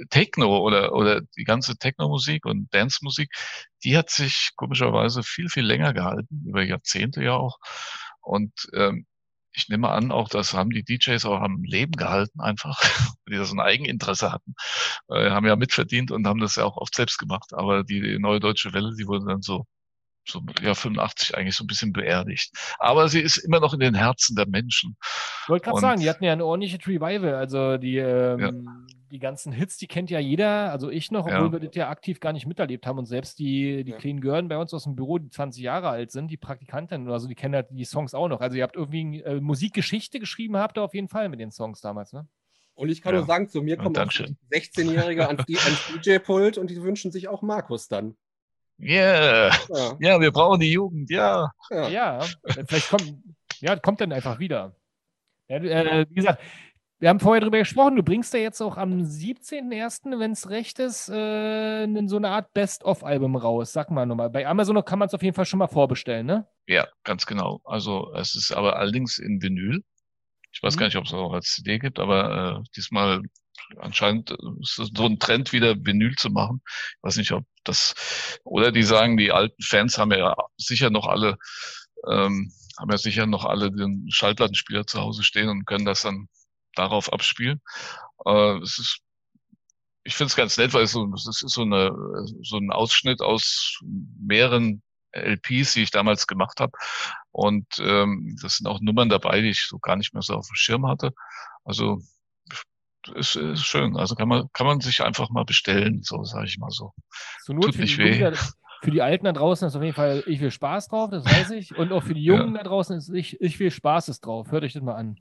[0.10, 3.32] Techno oder, oder die ganze Techno-Musik und Dance-Musik,
[3.84, 7.58] die hat sich komischerweise viel, viel länger gehalten, über Jahrzehnte ja auch.
[8.22, 9.06] Und ähm,
[9.58, 12.80] ich nehme an, auch das haben die DJs auch am Leben gehalten einfach,
[13.30, 14.54] die da so ein Eigeninteresse hatten.
[15.10, 17.54] Äh, haben ja mitverdient und haben das ja auch oft selbst gemacht.
[17.54, 19.66] Aber die, die neue deutsche Welle, die wurde dann so,
[20.30, 22.51] so ja 85 eigentlich so ein bisschen beerdigt.
[22.80, 24.97] Aber sie ist immer noch in den Herzen der Menschen.
[25.43, 27.36] Ich wollte gerade sagen, die hatten ja ein ordentliches Revival.
[27.36, 28.51] Also die ähm, ja
[29.11, 31.51] die ganzen Hits, die kennt ja jeder, also ich noch, obwohl ja.
[31.51, 32.97] wir das ja aktiv gar nicht miterlebt haben.
[32.97, 33.97] Und selbst die, die ja.
[33.97, 37.19] kleinen Gören bei uns aus dem Büro, die 20 Jahre alt sind, die Praktikanten oder
[37.19, 38.41] so, die kennen ja die Songs auch noch.
[38.41, 41.82] Also ihr habt irgendwie äh, Musikgeschichte geschrieben, habt ihr auf jeden Fall mit den Songs
[41.82, 42.28] damals, ne?
[42.75, 43.21] Und ich kann ja.
[43.21, 47.88] nur sagen, zu mir kommen 16-Jährige ans, ans DJ-Pult und die wünschen sich auch Markus
[47.88, 48.15] dann.
[48.80, 49.51] Yeah.
[49.69, 49.97] Ja.
[49.99, 51.51] ja, wir brauchen die Jugend, ja.
[51.69, 52.19] Ja, ja
[52.67, 53.13] vielleicht kommt,
[53.59, 54.75] ja, kommt dann einfach wieder.
[55.47, 56.41] Ja, äh, wie gesagt,
[56.99, 60.80] wir haben vorher darüber gesprochen, du bringst ja jetzt auch am 17.01., wenn es recht
[60.80, 63.71] ist, äh, so eine Art Best-of-Album raus.
[63.71, 64.30] Sag mal nochmal.
[64.30, 66.47] Bei Amazon kann man es auf jeden Fall schon mal vorbestellen, ne?
[66.67, 67.61] Ja, ganz genau.
[67.65, 69.84] Also es ist aber allerdings in Vinyl.
[70.51, 70.80] Ich weiß Mhm.
[70.80, 73.21] gar nicht, ob es auch als CD gibt, aber äh, diesmal
[73.78, 76.61] anscheinend äh, ist so ein Trend, wieder Vinyl zu machen.
[76.65, 81.07] Ich weiß nicht, ob das oder die sagen, die alten Fans haben ja sicher noch
[81.07, 81.38] alle,
[82.09, 86.28] ähm, haben ja sicher noch alle den Schallplattenspieler zu Hause stehen und können das dann
[86.76, 87.61] darauf abspielen.
[88.26, 89.01] Äh, es ist
[90.07, 91.91] ich finde es ganz nett, weil es so, es ist so, eine,
[92.41, 96.72] so ein Ausschnitt aus mehreren LPs, die ich damals gemacht habe.
[97.32, 100.47] Und ähm, das sind auch Nummern dabei, die ich so gar nicht mehr so auf
[100.47, 101.11] dem Schirm hatte.
[101.65, 101.99] Also
[103.10, 103.95] ist, ist schön.
[103.97, 106.93] Also kann man, kann man sich einfach mal bestellen, so sage ich mal so.
[107.47, 108.20] Not Tut für nicht die, weh.
[108.20, 108.38] Jungen
[108.84, 111.49] für die Alten da draußen ist auf jeden Fall ich will Spaß drauf, das weiß
[111.51, 111.76] ich.
[111.78, 112.36] Und auch für die Ja.
[112.38, 114.51] Jungen da draußen ist ich, ich will Spaß ist drauf.
[114.51, 115.16] Hört euch das mal an.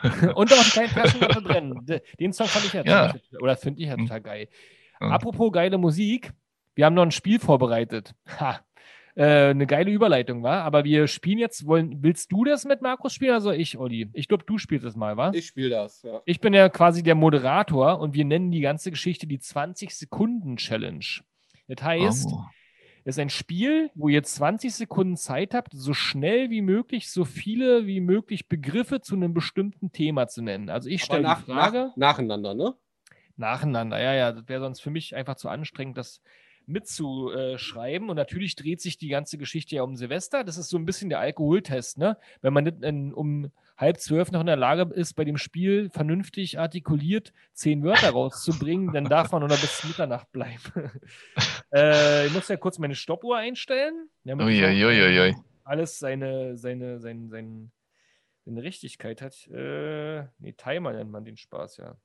[0.34, 1.86] Und auch kleinen Taschenlampe brennen.
[1.86, 3.06] De- Den Song fand ich ja, Ja.
[3.12, 4.06] total- oder finde ich ja Hm.
[4.06, 4.48] total geil.
[5.00, 5.08] Ja.
[5.08, 6.32] Apropos geile Musik,
[6.74, 8.12] wir haben noch ein Spiel vorbereitet.
[8.40, 8.60] Ha.
[9.18, 13.14] Äh, eine geile Überleitung war, aber wir spielen jetzt, wollen, willst du das mit Markus
[13.14, 14.10] spielen oder soll ich, Olli?
[14.12, 15.30] Ich glaube, du spielst das mal, wa?
[15.34, 16.20] Ich spiele das, ja.
[16.26, 21.04] Ich bin ja quasi der Moderator und wir nennen die ganze Geschichte die 20-Sekunden-Challenge.
[21.68, 22.44] Das heißt, Oh.
[23.04, 27.24] es ist ein Spiel, wo ihr 20 Sekunden Zeit habt, so schnell wie möglich, so
[27.24, 30.68] viele wie möglich Begriffe zu einem bestimmten Thema zu nennen.
[30.68, 32.74] Also ich stelle nach, die Frage nach, nacheinander, ne?
[33.36, 33.98] nacheinander.
[34.00, 36.20] Ja, ja, das wäre sonst für mich einfach zu anstrengend, das
[36.66, 38.10] mitzuschreiben.
[38.10, 40.44] Und natürlich dreht sich die ganze Geschichte ja um Silvester.
[40.44, 42.18] Das ist so ein bisschen der Alkoholtest, ne?
[42.42, 45.90] Wenn man nicht in, um halb zwölf noch in der Lage ist, bei dem Spiel
[45.90, 50.90] vernünftig artikuliert zehn Wörter rauszubringen, dann darf man nur noch bis Mitternacht bleiben.
[51.74, 54.08] äh, ich muss ja kurz meine Stoppuhr einstellen.
[54.24, 55.36] Uiuiuiui.
[55.66, 57.70] alles seine, seine, sein, sein,
[58.44, 59.46] seine Richtigkeit hat.
[59.48, 61.96] Äh, nee, Timer nennt man den Spaß, ja.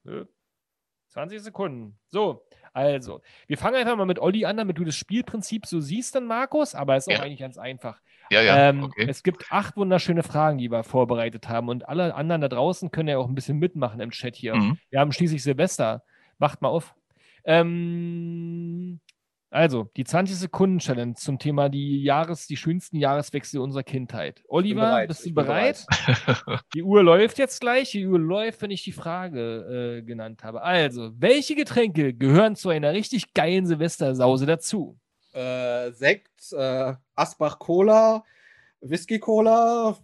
[1.12, 1.14] Nö.
[1.14, 1.98] 20 Sekunden.
[2.08, 2.44] So,
[2.74, 6.26] also, wir fangen einfach mal mit Olli an, damit du das Spielprinzip so siehst, dann
[6.26, 7.26] Markus, aber es ist auch Ja.
[7.26, 8.00] eigentlich ganz einfach.
[8.30, 9.08] Ja, ja, ähm, okay.
[9.10, 13.10] Es gibt acht wunderschöne Fragen, die wir vorbereitet haben und alle anderen da draußen können
[13.10, 14.56] ja auch ein bisschen mitmachen im Chat hier.
[14.56, 14.78] Mhm.
[14.90, 16.04] Wir haben schließlich Silvester.
[16.38, 16.96] Macht mal auf.
[17.44, 19.00] Ähm,
[19.54, 24.42] also, die 20-Sekunden-Challenge zum Thema die, Jahres-, die schönsten Jahreswechsel unserer Kindheit.
[24.48, 25.86] Oliver, bereit, bist du bin bereit?
[26.74, 27.92] Die Uhr läuft jetzt gleich.
[27.92, 30.62] Die Uhr läuft, wenn ich die Frage äh, genannt habe.
[30.62, 34.98] Also, welche Getränke gehören zu einer richtig geilen Silvestersause dazu?
[35.34, 38.24] Äh, Sekt, äh, Asbach Cola,
[38.80, 39.98] Whisky Cola,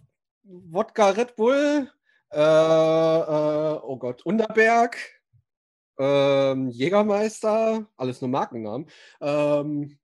[0.44, 1.88] Wodka Red Bull,
[2.30, 4.98] äh, äh, oh Gott, Unterberg,
[5.98, 8.88] ähm, Jägermeister, alles nur Markennamen.
[9.20, 9.98] Ähm,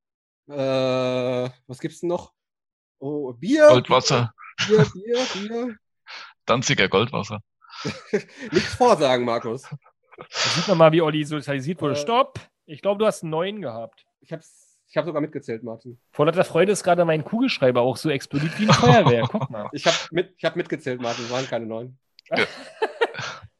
[0.48, 2.32] äh, was gibt's denn noch?
[2.98, 3.68] Oh, Bier.
[3.68, 4.32] Goldwasser,
[4.66, 5.76] Bier, Bier, Bier.
[6.46, 7.40] Danziger Goldwasser.
[8.52, 9.62] Nichts vorsagen, Markus.
[10.16, 11.94] Da sieht man mal, wie Olli sozialisiert wurde.
[11.94, 11.96] Äh.
[11.96, 12.40] Stopp!
[12.66, 14.06] Ich glaube, du hast einen neuen gehabt.
[14.20, 16.00] Ich hab's, ich hab sogar mitgezählt, Martin.
[16.12, 19.22] Vor lauter Freude ist gerade mein Kugelschreiber auch so explodiert wie eine Feuerwehr.
[19.30, 19.68] Guck mal.
[19.72, 21.24] Ich habe mit, ich hab mitgezählt, Martin.
[21.24, 21.98] Es waren keine neun.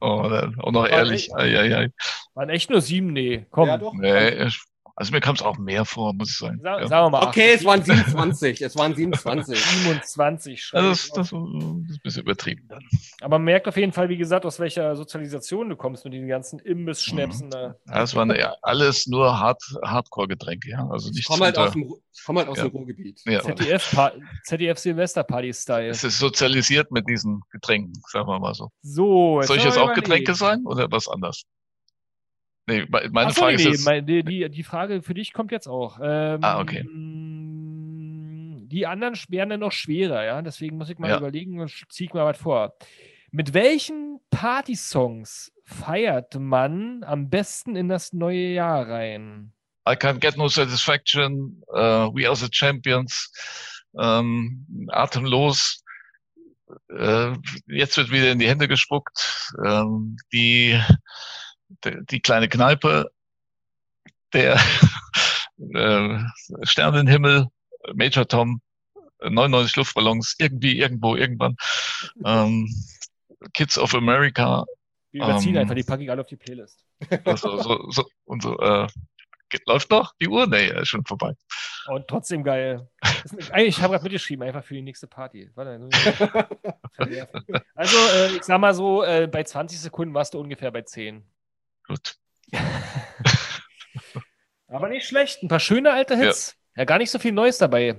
[0.05, 1.35] Oh, auch noch ehrlich.
[1.35, 1.89] Ei, ei, ei.
[2.35, 3.13] Waren echt nur sieben?
[3.13, 3.69] Nee, komm.
[3.69, 3.95] Ja, doch.
[3.95, 4.63] Nee, ich-
[4.97, 6.61] also mir kam es auch mehr vor, muss ich sagen.
[6.63, 6.87] Sa Ja.
[6.87, 7.27] Sagen wir mal.
[7.29, 7.61] Okay, acht.
[7.61, 8.63] es waren 27.
[8.63, 9.59] Es waren 27.
[9.59, 11.35] 27 schreibe Also das, das, das ist
[11.97, 12.83] ein bisschen übertrieben dann.
[13.21, 16.29] Aber man merkt auf jeden Fall, wie gesagt, aus welcher Sozialisation du kommst mit den
[16.29, 17.75] ganzen Imbiss-Schnäpsen da.
[17.87, 20.87] Ja, Das waren ja alles nur Hard Hardcore-Getränke, ja.
[20.89, 22.65] Also Ich nichts komme halt, komm halt aus Ja.
[22.65, 23.21] dem Ruhrgebiet.
[23.27, 23.41] Ja.
[23.41, 23.97] ZDF,
[24.45, 25.89] ZDF Silvesterparty-Style.
[25.89, 28.71] Es ist sozialisiert mit diesen Getränken, sagen wir mal so.
[28.83, 29.93] So, Soll ich jetzt auch.
[29.95, 31.43] Getränke sein oder was anders?
[32.67, 34.29] Nee, me- meine Ach Frage nee, ist nee, jetzt.
[34.29, 35.99] die, die, Frage für dich kommt jetzt auch.
[36.03, 36.83] Ähm, Ah, okay.
[38.67, 40.43] Die anderen werden dann noch schwerer, ja.
[40.43, 41.19] Deswegen muss ich mal Ja.
[41.19, 42.75] überlegen und ziehe mal was vor.
[43.31, 49.53] Mit welchen Partysongs feiert man am besten in das neue Jahr rein?
[49.89, 53.31] I can't get no satisfaction, uh, we are the champions,
[54.01, 55.85] ähm, atemlos.
[56.89, 57.33] Äh,
[57.67, 59.53] jetzt wird wieder in die Hände gespuckt.
[59.65, 60.81] Ähm, die,
[61.85, 63.11] die, die kleine Kneipe,
[64.32, 64.59] der
[65.74, 66.18] äh,
[66.62, 67.47] Sternenhimmel,
[67.95, 68.61] Major Tom,
[69.22, 71.57] 99 Luftballons, irgendwie, irgendwo, irgendwann.
[72.24, 72.68] Ähm,
[73.53, 74.64] Kids of America,
[75.12, 75.62] Wir überziehen Ähm.
[75.62, 76.85] einfach, die packe ich alle auf die Playlist.
[77.24, 78.87] also, so, so, und so, äh,
[79.66, 80.47] läuft noch die Uhr?
[80.47, 81.35] Nee, ist schon vorbei.
[81.87, 82.89] Und trotzdem geil.
[83.51, 85.51] Eine- ich habe gerade mitgeschrieben, einfach für die nächste Party.
[85.55, 85.89] Warte,
[87.74, 91.24] also, äh, ich sag mal so, äh, bei 20 Sekunden warst du ungefähr bei 10.
[91.87, 92.16] Gut.
[94.68, 95.43] Aber nicht schlecht.
[95.43, 96.57] Ein paar schöne alte Hits.
[96.76, 97.97] Ja, gar nicht so viel Neues dabei.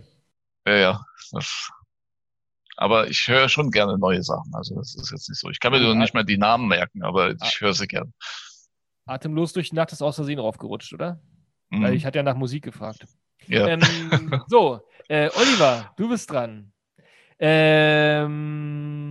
[0.67, 1.05] Ja, ja.
[1.31, 1.69] Das,
[2.77, 4.51] aber ich höre schon gerne neue Sachen.
[4.53, 5.49] Also das ist jetzt nicht so.
[5.49, 5.85] Ich kann mir Ja.
[5.85, 7.45] nur nicht mehr die Namen merken, aber Ah.
[7.47, 8.13] ich höre sie gern.
[9.05, 11.21] Atemlos durch die Nacht ist aus Versehen raufgerutscht, oder?
[11.69, 11.83] Mhm.
[11.83, 13.05] Weil ich hatte ja nach Musik gefragt.
[13.47, 13.67] ja.
[13.67, 16.73] Ähm, so, äh, Oliver, du bist dran.
[17.39, 19.04] Ähm,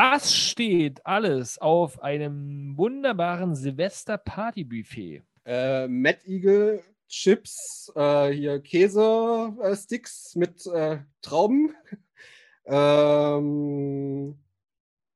[0.00, 5.24] Was steht alles auf einem wunderbaren Silvester-Party-Buffet?
[5.44, 11.74] Äh, Mad Eagle, Chips, äh, hier Käse-Sticks mit äh, Trauben.
[12.70, 14.38] Ähm,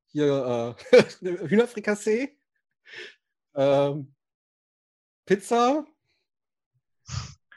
[0.07, 2.35] hier äh, Hühnerfrikassee.
[3.55, 4.15] Ähm,
[5.27, 5.85] Pizza.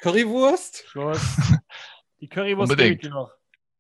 [0.02, 0.84] Currywurst.
[0.90, 1.38] Schluss.
[2.20, 3.06] Die Currywurst Unbedingt.
[3.06, 3.32] noch.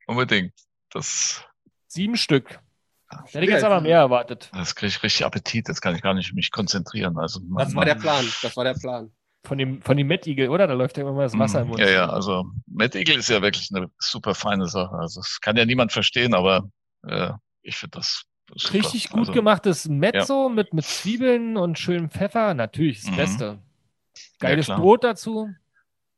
[0.07, 0.53] Unbedingt.
[0.89, 1.45] Das,
[1.87, 2.61] Sieben Stück.
[3.09, 4.49] Da hätte ich jetzt aber mehr erwartet.
[4.53, 5.67] das kriege ich richtig Appetit.
[5.67, 7.17] Jetzt kann ich gar nicht mich konzentrieren.
[7.17, 8.25] Also, Das war der Plan.
[8.41, 9.11] Das war der Plan.
[9.43, 10.65] Von dem, von dem Mad Eagle, oder?
[10.65, 11.79] Da läuft ja immer das Wasser im Mm, Mund.
[11.79, 14.95] Ja, ja, also Mad Eagle ist ja wirklich eine super feine Sache.
[14.95, 16.67] Also das kann ja niemand verstehen, aber
[17.07, 17.31] äh,
[17.61, 18.23] ich finde das
[18.55, 18.73] super.
[18.73, 22.55] Richtig gut also, gemachtes Mezzo mit, mit Zwiebeln und schönem Pfeffer.
[22.55, 23.15] Natürlich das Mhm.
[23.17, 23.59] Beste.
[24.39, 24.79] Geiles klar.
[24.79, 25.49] Brot dazu.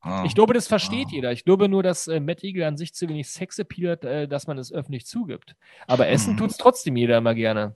[0.08, 1.12] Ah, Ich glaube, das versteht Ah.
[1.12, 1.32] jeder.
[1.32, 4.47] Ich glaube nur, dass äh, Mad Eagle an sich zu wenig Sexappeal hat, äh, dass
[4.47, 5.55] man es öffentlich zugibt.
[5.88, 6.38] Aber essen Mhm.
[6.38, 7.76] tut es trotzdem jeder immer gerne.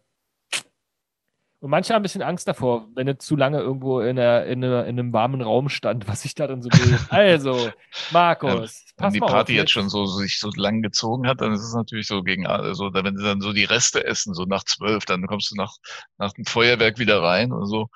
[1.63, 4.63] Und manche haben ein bisschen Angst davor, wenn es zu lange irgendwo in, einer, in,
[4.63, 6.97] einer, in einem warmen Raum stand, was ich da dann so will.
[7.09, 7.69] Also,
[8.11, 11.53] Markus, wenn pass die Party auf, jetzt schon so sich so lang gezogen hat, dann
[11.53, 14.63] ist es natürlich so gegen, also wenn sie dann so die Reste essen, so nach
[14.63, 15.75] zwölf, dann kommst du nach,
[16.17, 17.89] nach dem Feuerwerk wieder rein und so.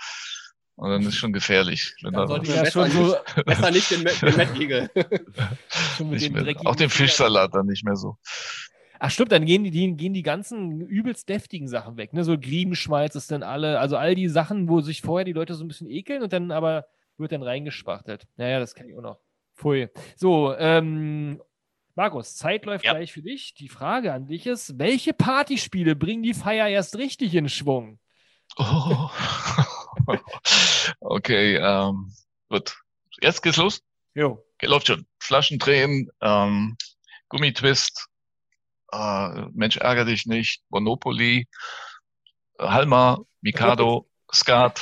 [0.76, 1.96] Und dann ist schon gefährlich.
[2.02, 4.16] Wenn Dann da sollte man besser, schon so, nicht, besser nicht den, den
[6.44, 6.90] dreckigen auch den.
[6.90, 8.18] Fischsalat dann nicht mehr so.
[9.00, 12.14] Ach stimmt, dann gehen die, die, gehen die ganzen übelst deftigen Sachen weg.
[12.14, 12.24] Ne?
[12.24, 15.64] So Griebenschmalz ist dann alle, also all die Sachen, wo sich vorher die Leute so
[15.64, 16.86] ein bisschen ekeln und dann aber
[17.18, 18.26] wird dann reingespachtelt.
[18.36, 19.20] Naja, das kann ich auch noch.
[19.56, 19.90] Pfui.
[20.18, 21.42] So, ähm,
[21.96, 22.94] Markus, Zeit läuft Ja.
[22.94, 23.54] gleich für dich.
[23.54, 28.00] Die Frage an dich ist, welche Partyspiele bringen die Feier erst richtig in Schwung?
[28.58, 29.10] Oh.
[31.00, 32.14] okay, ähm,
[32.50, 32.78] gut.
[33.22, 33.82] Jetzt geht's los.
[34.14, 34.46] Jo.
[34.56, 35.06] Okay, läuft schon.
[35.20, 36.78] Flaschendrehen, ähm,
[37.30, 38.08] Gummitwist,
[38.92, 41.48] äh, Mensch ärger dich nicht, Monopoly,
[42.60, 44.82] Halma, Mikado, Skat,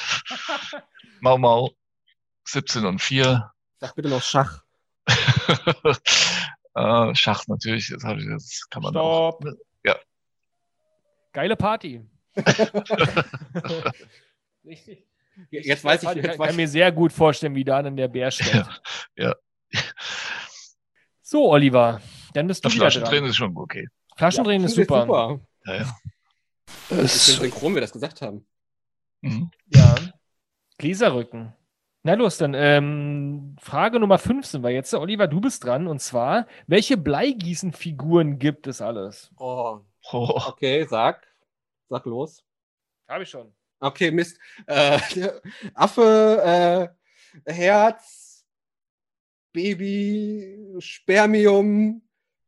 [1.21, 1.71] Mau Mau,
[2.45, 3.53] 17 und 4,
[3.83, 4.63] Sag bitte noch Schach.
[6.75, 9.37] äh, Schach natürlich, das, ich, das kann man auch.
[9.41, 9.57] Stopp.
[9.83, 9.97] Ja.
[11.33, 12.01] Geile Party.
[14.65, 15.05] Richtig.
[15.49, 18.07] Jetzt weiß ich, jetzt kann, weiß kann mir sehr gut vorstellen, wie da dann der
[18.07, 18.65] Bär steht.
[19.17, 19.35] Ja.
[21.21, 22.01] So, Oliver,
[22.33, 23.29] dann bist du Das wieder Flaschendrehen dran.
[23.31, 23.87] ist schon okay.
[24.15, 25.39] Flaschendrehen ist super.
[25.65, 25.97] Ja, ja.
[26.91, 28.45] Ich bin synchron, wie wir das gesagt haben.
[29.21, 29.49] Mhm.
[29.73, 29.95] Ja.
[30.77, 31.53] Gläserrücken.
[32.03, 34.93] Na los, dann ähm, Frage Nummer 5 sind wir jetzt.
[34.93, 35.87] Oliver, du bist dran.
[35.87, 39.31] Und zwar, welche Bleigießenfiguren gibt es alles?
[39.37, 39.79] Oh,
[40.11, 41.25] Oh, okay, sag.
[41.87, 42.43] Sag los.
[43.07, 43.53] Habe ich schon.
[43.83, 44.39] Okay, Mist.
[44.65, 44.97] Äh,
[45.73, 46.93] Affe,
[47.45, 48.45] äh, Herz,
[49.51, 52.01] Baby, Spermium.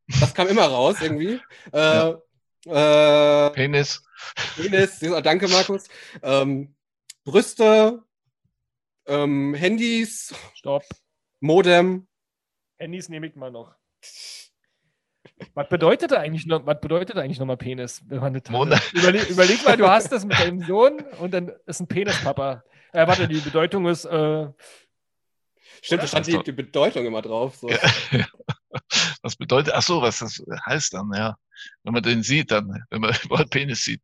[0.07, 1.41] Das kam immer raus irgendwie.
[1.73, 2.13] Äh,
[2.67, 4.01] äh, Penis.
[4.55, 5.83] Penis, ja, danke, Markus.
[6.23, 6.73] Ähm,
[7.23, 8.03] Brüste,
[9.05, 10.83] ähm, Handys, Stopp.
[11.41, 12.07] Modem.
[12.77, 13.75] Handys nehme ich mal noch.
[15.53, 18.01] Was bedeutet eigentlich noch, was bedeutet eigentlich nochmal Penis?
[18.93, 22.63] Überleg, überleg mal, du hast das mit deinem Sohn und dann ist ein Penis, Papa.
[22.93, 24.47] Äh, warte, die Bedeutung ist, äh,
[25.81, 27.57] Stimmt, da stand die, die Bedeutung immer drauf.
[27.57, 27.69] So.
[27.69, 27.77] Ja.
[29.21, 31.37] Was bedeutet, ach so, was das heißt dann, ja.
[31.83, 34.01] Wenn man den sieht, dann, wenn man überall Penis sieht.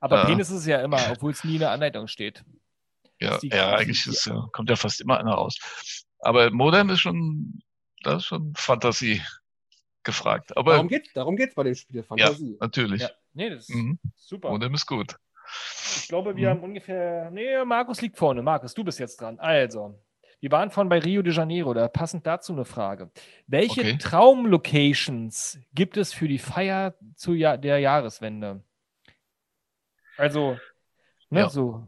[0.00, 0.24] aber Ja.
[0.26, 2.44] Penis ist es ja immer, obwohl es nie in der Anleitung steht.
[3.20, 5.58] Ja, ja eigentlich ist, ja, kommt ja fast immer einer raus.
[6.20, 7.60] Aber Modem ist schon,
[8.02, 9.22] das ist schon Fantasie
[10.04, 10.56] gefragt.
[10.56, 12.56] Aber Darum geht darum geht's bei dem Spiel, Fantasie.
[12.60, 13.98] natürlich, Ja, nee, das ist Mhm.
[14.16, 14.50] super.
[14.50, 15.16] Modem ist gut.
[16.00, 16.50] Ich glaube, wir Mhm.
[16.50, 17.30] haben ungefähr.
[17.30, 18.42] Nee, Markus liegt vorne.
[18.42, 19.38] Markus, du bist jetzt dran.
[19.38, 19.98] Also,
[20.40, 21.74] wir waren von bei Rio de Janeiro.
[21.74, 23.10] Da passend dazu eine Frage.
[23.46, 23.98] Welche Okay.
[23.98, 28.62] Traumlocations gibt es für die Feier zu ja der Jahreswende?
[30.16, 30.58] Also,
[31.30, 31.48] ne, Ja.
[31.48, 31.86] so.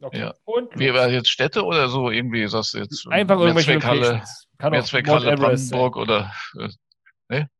[0.00, 0.20] Okay.
[0.20, 0.34] Ja.
[0.44, 3.06] Und Wie war jetzt Städte oder so irgendwie, sagst du jetzt?
[3.08, 4.48] einfach irgendwelche Locations.
[4.58, 5.36] Kann Mehrzweckhalle.
[5.36, 6.68] Brandenburg oder, äh,
[7.28, 7.50] ne?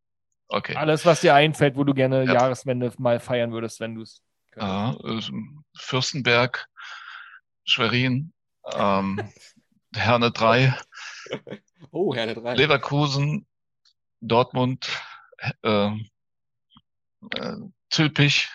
[0.49, 0.75] Okay.
[0.77, 2.35] Alles, was dir einfällt, wo du gerne Ja.
[2.35, 4.23] Jahreswende mal feiern würdest, wenn du es
[4.57, 5.21] Ja, äh,
[5.77, 6.67] Fürstenberg,
[7.65, 8.33] Schwerin,
[8.73, 9.21] ähm,
[9.95, 10.75] Herne 3,
[11.91, 12.55] Oh, Herne 3.
[12.55, 13.47] Leverkusen,
[14.21, 14.89] Dortmund,
[15.63, 15.91] äh,
[17.35, 17.57] äh,
[17.91, 18.49] Zülpich,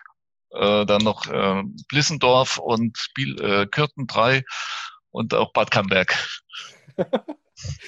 [0.52, 4.44] äh, dann noch äh, Blissendorf und Biel, äh, Kürten 3
[5.12, 6.16] und auch Bad Camberg.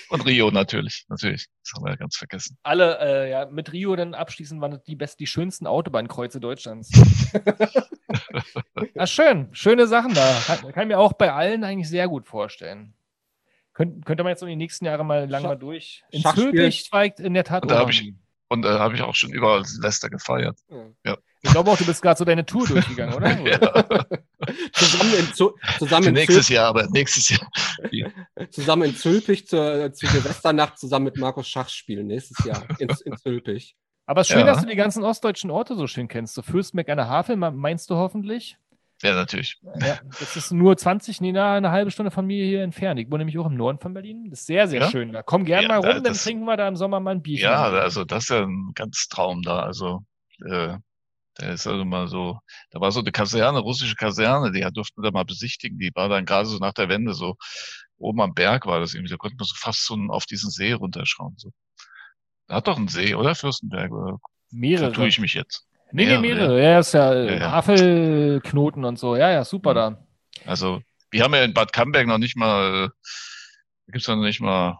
[0.09, 1.47] und Rio natürlich, natürlich.
[1.63, 2.57] Das haben wir ja ganz vergessen.
[2.63, 6.91] Alle, äh, ja, mit Rio dann abschließen, waren das die besten, die schönsten Autobahnkreuze Deutschlands.
[8.95, 10.41] ah, schön, schöne Sachen da.
[10.45, 12.93] Kann, kann ich mir auch bei allen eigentlich sehr gut vorstellen.
[13.73, 16.03] Könnt, könnte man jetzt so die nächsten Jahre mal lang Schach- mal durch.
[16.09, 18.13] In Zülpich zweigt in der Tat Und da auch hab noch ich-.
[18.47, 20.59] Und da habe ich auch schon überall Silvester gefeiert.
[20.69, 20.85] Ja.
[21.05, 21.17] Ja.
[21.41, 23.29] Ich glaube auch, du bist gerade so deine Tour durchgegangen, oder?
[24.73, 27.47] Zusammen in, Zu zusammen in, nächstes Jahr, aber nächstes Jahr.
[28.51, 32.07] zusammen in Zülpich zur, zur Silvesternacht zusammen mit Markus Schach spielen.
[32.07, 33.75] Nächstes Jahr in, in Zülpich.
[34.07, 34.53] Aber es ist schön, Ja.
[34.53, 36.35] dass du die ganzen ostdeutschen Orte so schön kennst.
[36.35, 38.57] So Fürstenberg an der Havel, me- meinst du hoffentlich?
[39.05, 39.57] Ja, natürlich.
[39.79, 42.99] Ja, das ist nur 20, nee, na, eine halbe Stunde von mir hier entfernt.
[42.99, 44.29] Ich wohne nämlich auch im Norden von Berlin.
[44.29, 44.89] Das ist sehr, sehr Ja?
[44.89, 45.21] schön da.
[45.23, 47.21] Komm gerne Ja, mal da- rum, dann das- trinken wir da im Sommer mal ein
[47.21, 47.39] Bier.
[47.39, 49.59] Ja, also das ist ja ein ganz Traum da.
[49.59, 50.01] Also,
[50.45, 50.77] äh,
[51.35, 52.39] da ist also mal so,
[52.71, 55.77] da war so eine Kaserne, russische Kaserne, die durften wir da mal besichtigen.
[55.77, 57.35] Die war dann gerade so nach der Wende so
[57.97, 59.11] oben am Berg war das irgendwie.
[59.11, 61.33] Da konnte man so fast so auf diesen See runterschauen.
[61.37, 61.51] So.
[62.47, 63.35] Da hat doch einen See, oder?
[63.35, 64.17] Fürstenberg, oder
[64.51, 64.91] Mehrere.
[64.93, 65.67] tue ich mich jetzt?
[65.91, 66.63] Nee, nee, mehrere, mehrere.
[66.63, 67.51] Ja, ist ja, Ja, ja.
[67.51, 69.15] Havelknoten und so.
[69.15, 69.75] Ja, ja, super Mhm.
[69.75, 70.05] da.
[70.45, 70.81] Also,
[71.11, 72.89] wir haben ja in Bad Camberg noch nicht mal, äh,
[73.87, 74.77] da gibt's noch nicht mal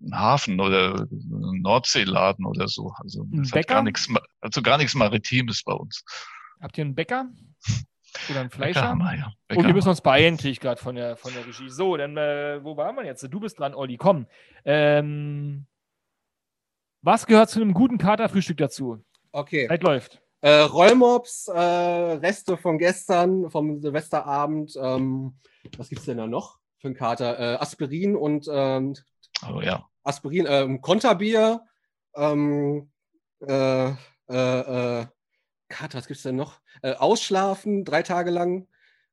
[0.00, 2.92] einen Hafen oder einen Nordseeladen oder so.
[3.02, 3.82] Also, Ein das hat gar Bäcker?
[3.82, 4.08] nichts,
[4.40, 6.04] also gar nichts Maritimes bei uns.
[6.60, 7.26] Habt ihr einen Bäcker?
[8.30, 8.82] Oder einen Bäcker Fleischer?
[8.88, 9.26] haben wir, ja.
[9.28, 11.68] Oh, Bäcker wir haben müssen uns beeilen, kriege ich gerade von der, von der Regie.
[11.68, 13.22] So, dann, äh, wo waren wir jetzt?
[13.30, 14.26] Du bist dran, Olli, komm.
[14.64, 15.66] Ähm,
[17.02, 19.04] was gehört zu einem guten Katerfrühstück dazu?
[19.32, 19.68] Okay.
[19.68, 20.20] Zeit läuft.
[20.40, 24.76] Äh, Rollmops, äh, Reste von gestern, vom Silvesterabend.
[24.80, 25.36] Ähm,
[25.76, 27.38] was gibt's denn da noch für einen Kater?
[27.38, 28.94] Äh, Aspirin und ähm.
[29.48, 29.88] Oh, ja.
[30.04, 31.62] Aspirin, ähm, Konterbier,
[32.14, 32.90] ähm,
[33.40, 33.94] äh, äh,
[34.30, 35.06] äh,
[35.68, 36.60] Kater, was gibt's denn noch?
[36.82, 38.68] Äh, Ausschlafen, drei Tage lang,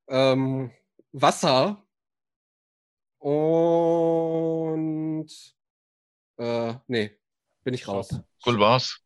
[0.08, 0.72] ähm,
[1.12, 1.84] Wasser
[3.20, 5.30] und
[6.38, 7.12] äh, nee,
[7.64, 8.20] bin ich raus.
[8.46, 9.02] Cool war's.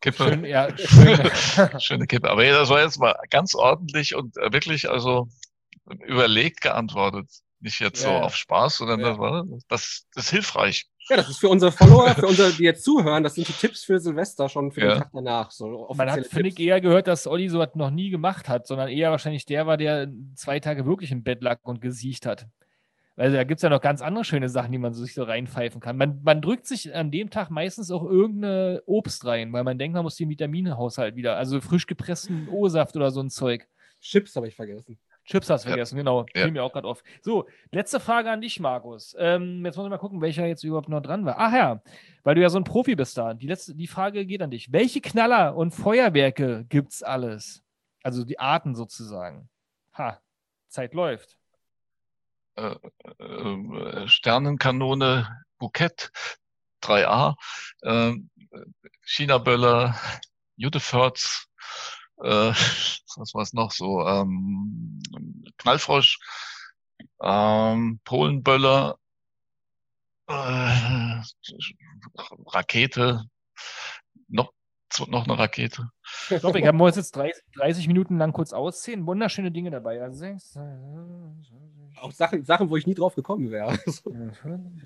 [0.00, 0.24] Kippe.
[0.24, 1.30] Schön, ja, schön.
[1.80, 2.30] Schöne Kippe.
[2.30, 5.28] Aber das war jetzt mal ganz ordentlich und äh, wirklich also
[6.06, 7.26] überlegt geantwortet.
[7.60, 8.22] Nicht jetzt so Ja, ja.
[8.22, 9.08] auf Spaß, sondern Ja.
[9.10, 10.86] das war das, das ist hilfreich.
[11.08, 13.82] Ja, das ist für unsere Follower, für unsere, die jetzt zuhören, das sind die Tipps
[13.82, 14.88] für Silvester schon für Ja.
[14.94, 15.50] den Tag danach.
[15.50, 18.66] So Man hat, finde ich, eher gehört, dass Olli so was noch nie gemacht hat,
[18.66, 22.46] sondern eher wahrscheinlich der war, der zwei Tage wirklich im Bett lag und gesiecht hat.
[23.18, 25.24] Also da gibt es ja noch ganz andere schöne Sachen, die man so sich so
[25.24, 25.96] reinpfeifen kann.
[25.96, 29.94] Man, man drückt sich an dem Tag meistens auch irgendeine Obst rein, weil man denkt,
[29.94, 33.66] man muss den Vitaminhaushalt wieder, also frisch gepressten O-Saft oder so ein Zeug.
[34.00, 34.98] Chips habe ich vergessen.
[35.24, 35.72] Chips hast du Ja.
[35.74, 36.24] vergessen, genau.
[36.34, 36.44] Ja.
[36.44, 37.02] Fiel mir auch gerade auf.
[37.20, 39.14] So, letzte Frage an dich, Markus.
[39.18, 41.34] Ähm, jetzt muss ich mal gucken, welcher jetzt überhaupt noch dran war.
[41.38, 41.82] Ach ja,
[42.22, 43.34] weil du ja so ein Profi bist da.
[43.34, 44.72] Die, letzte, die Frage geht an dich.
[44.72, 47.62] Welche Knaller und Feuerwerke gibt's alles?
[48.02, 49.48] Also die Arten sozusagen.
[49.94, 50.18] Ha,
[50.68, 51.37] Zeit läuft.
[52.58, 52.74] Äh,
[53.22, 56.10] äh, Sternenkanone, Bukett,
[56.82, 57.36] 3A,
[57.82, 58.14] äh,
[59.04, 59.94] China-Böller,
[60.56, 61.46] Judeförz,
[62.16, 62.52] äh,
[63.16, 65.00] was war's noch so, ähm,
[65.58, 66.18] Knallfrosch,
[67.22, 68.98] ähm, Polenböller,
[70.26, 71.22] äh,
[72.46, 73.22] Rakete,
[74.98, 75.90] noch, noch eine Rakete.
[76.30, 79.06] Ich glaube, ich habe uns jetzt 30, 30 Minuten lang kurz auszählen.
[79.06, 80.02] Wunderschöne Dinge dabei.
[80.02, 80.58] Also, sechs,
[82.00, 83.78] Auch Sachen, Sachen, wo ich nie drauf gekommen wäre.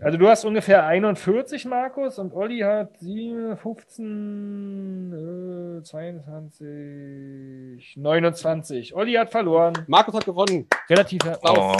[0.00, 8.94] Also du hast ungefähr 41, Markus, und Olli hat 7, 15, äh, 22, 29.
[8.94, 9.84] Olli hat verloren.
[9.86, 10.66] Markus hat gewonnen.
[10.90, 11.20] Relativ.
[11.42, 11.76] Oh,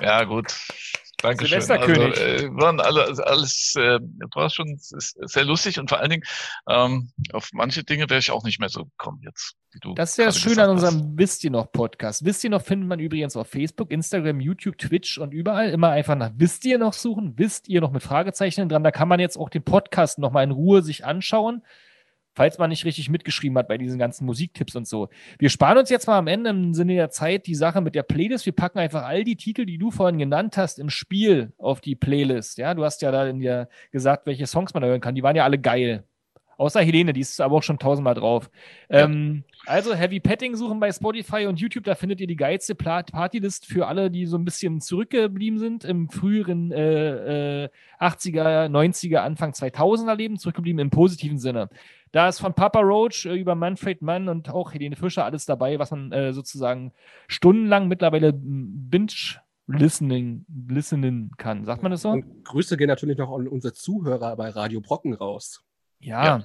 [0.00, 0.52] ja, gut.
[1.22, 1.60] Dankeschön.
[1.60, 2.20] Silvesterkönig.
[2.20, 3.98] Also, äh, waren alle, also alles, äh,
[4.34, 6.24] war schon sehr lustig und vor allen Dingen
[6.68, 9.54] ähm, auf manche Dinge wäre ich auch nicht mehr so gekommen jetzt.
[9.72, 12.24] Wie du Das ist ja das Schöne an unserem Wisst ihr noch Podcast.
[12.24, 15.70] Wisst ihr noch findet man übrigens auf Facebook, Instagram, YouTube, Twitch und überall.
[15.70, 17.34] Immer einfach nach Wisst ihr noch suchen.
[17.36, 18.82] Wisst ihr noch mit Fragezeichen dran.
[18.82, 21.62] Da kann man jetzt auch den Podcast nochmal in Ruhe sich anschauen,
[22.34, 25.08] falls man nicht richtig mitgeschrieben hat bei diesen ganzen Musiktipps und so.
[25.38, 28.02] Wir sparen uns jetzt mal am Ende im Sinne der Zeit die Sache mit der
[28.02, 28.46] Playlist.
[28.46, 31.96] Wir packen einfach all die Titel, die du vorhin genannt hast, im Spiel auf die
[31.96, 32.58] Playlist.
[32.58, 35.14] Ja, du hast ja da in dir gesagt, welche Songs man hören kann.
[35.14, 36.04] Die waren ja alle geil.
[36.60, 38.50] Außer Helene, die ist aber auch schon tausendmal drauf.
[38.90, 39.04] Ja.
[39.04, 43.64] Ähm, also Heavy Petting suchen bei Spotify und YouTube, da findet ihr die geilste Partylist
[43.64, 49.52] für alle, die so ein bisschen zurückgeblieben sind im früheren äh, äh, 80er, 90er, Anfang
[49.52, 51.70] 2000er Leben, zurückgeblieben im positiven Sinne.
[52.12, 55.78] Da ist von Papa Roach äh, über Manfred Mann und auch Helene Fischer alles dabei,
[55.78, 56.92] was man äh, sozusagen
[57.26, 61.64] stundenlang mittlerweile binge-listening listenen kann.
[61.64, 62.10] Sagt man das so?
[62.10, 65.64] Und Grüße gehen natürlich noch an unsere Zuhörer bei Radio Brocken raus.
[66.00, 66.24] Ja.
[66.24, 66.44] Ja.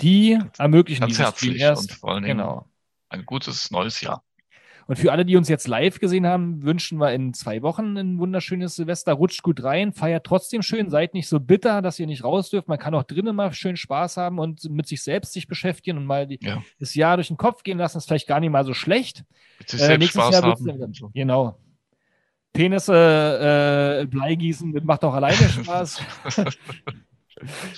[0.00, 1.90] Die ermöglichen Ganz dieses herzlich erst.
[1.90, 2.66] und vor allen Dingen Genau.
[3.08, 4.22] ein gutes neues Jahr.
[4.88, 8.20] Und für alle, die uns jetzt live gesehen haben, wünschen wir in zwei Wochen ein
[8.20, 9.14] wunderschönes Silvester.
[9.14, 12.68] Rutscht gut rein, feiert trotzdem schön, seid nicht so bitter, dass ihr nicht raus dürft.
[12.68, 16.04] Man kann auch drinnen mal schön Spaß haben und mit sich selbst sich beschäftigen und
[16.06, 16.62] mal die, Ja.
[16.78, 17.98] das Jahr durch den Kopf gehen lassen.
[17.98, 19.24] Ist vielleicht gar nicht mal so schlecht.
[19.58, 20.64] Mit sich Äh, nächstes Spaß Jahr haben.
[20.64, 21.10] dann.
[21.12, 21.58] Genau.
[22.52, 26.00] Penisse äh, Bleigießen, das macht auch alleine Spaß.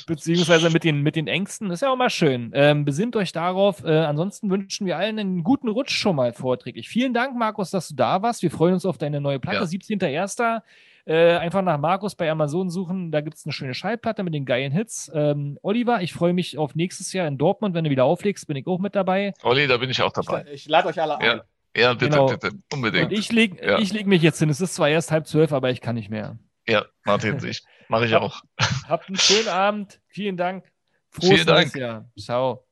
[0.07, 1.71] Beziehungsweise mit den, mit den Ängsten.
[1.71, 2.51] Ist ja auch mal schön.
[2.55, 3.85] Ähm, besinnt euch darauf.
[3.85, 6.89] Äh, ansonsten wünschen wir allen einen guten Rutsch schon mal vorträglich.
[6.89, 8.43] Vielen Dank, Markus, dass du da warst.
[8.43, 9.65] Wir freuen uns auf deine neue Platte, Ja.
[9.65, 10.63] 17.01.
[11.07, 13.11] Äh, einfach nach Markus bei Amazon suchen.
[13.11, 15.11] Da gibt es eine schöne Schallplatte mit den geilen Hits.
[15.15, 17.75] Ähm, Oliver, ich freue mich auf nächstes Jahr in Dortmund.
[17.75, 19.33] Wenn du wieder auflegst, bin ich auch mit dabei.
[19.43, 20.45] Olli, da bin ich auch dabei.
[20.49, 21.33] Ich, ich lade euch alle Ja.
[21.33, 21.41] ein.
[21.77, 22.27] Ja, bitte, Genau.
[22.27, 23.07] bitte, unbedingt.
[23.07, 23.79] Und ich leg, Ja.
[23.79, 24.51] ich leg mich jetzt hin.
[24.51, 26.39] Es ist zwar erst halb zwölf, aber ich kann nicht mehr.
[26.67, 28.43] Ja, Martin, ich mache ich auch.
[28.89, 30.01] Habt einen schönen Abend.
[30.07, 30.71] Vielen Dank.
[31.11, 31.75] Frohes Vielen Dank.
[31.75, 32.11] Jahr.
[32.19, 32.68] Ciao.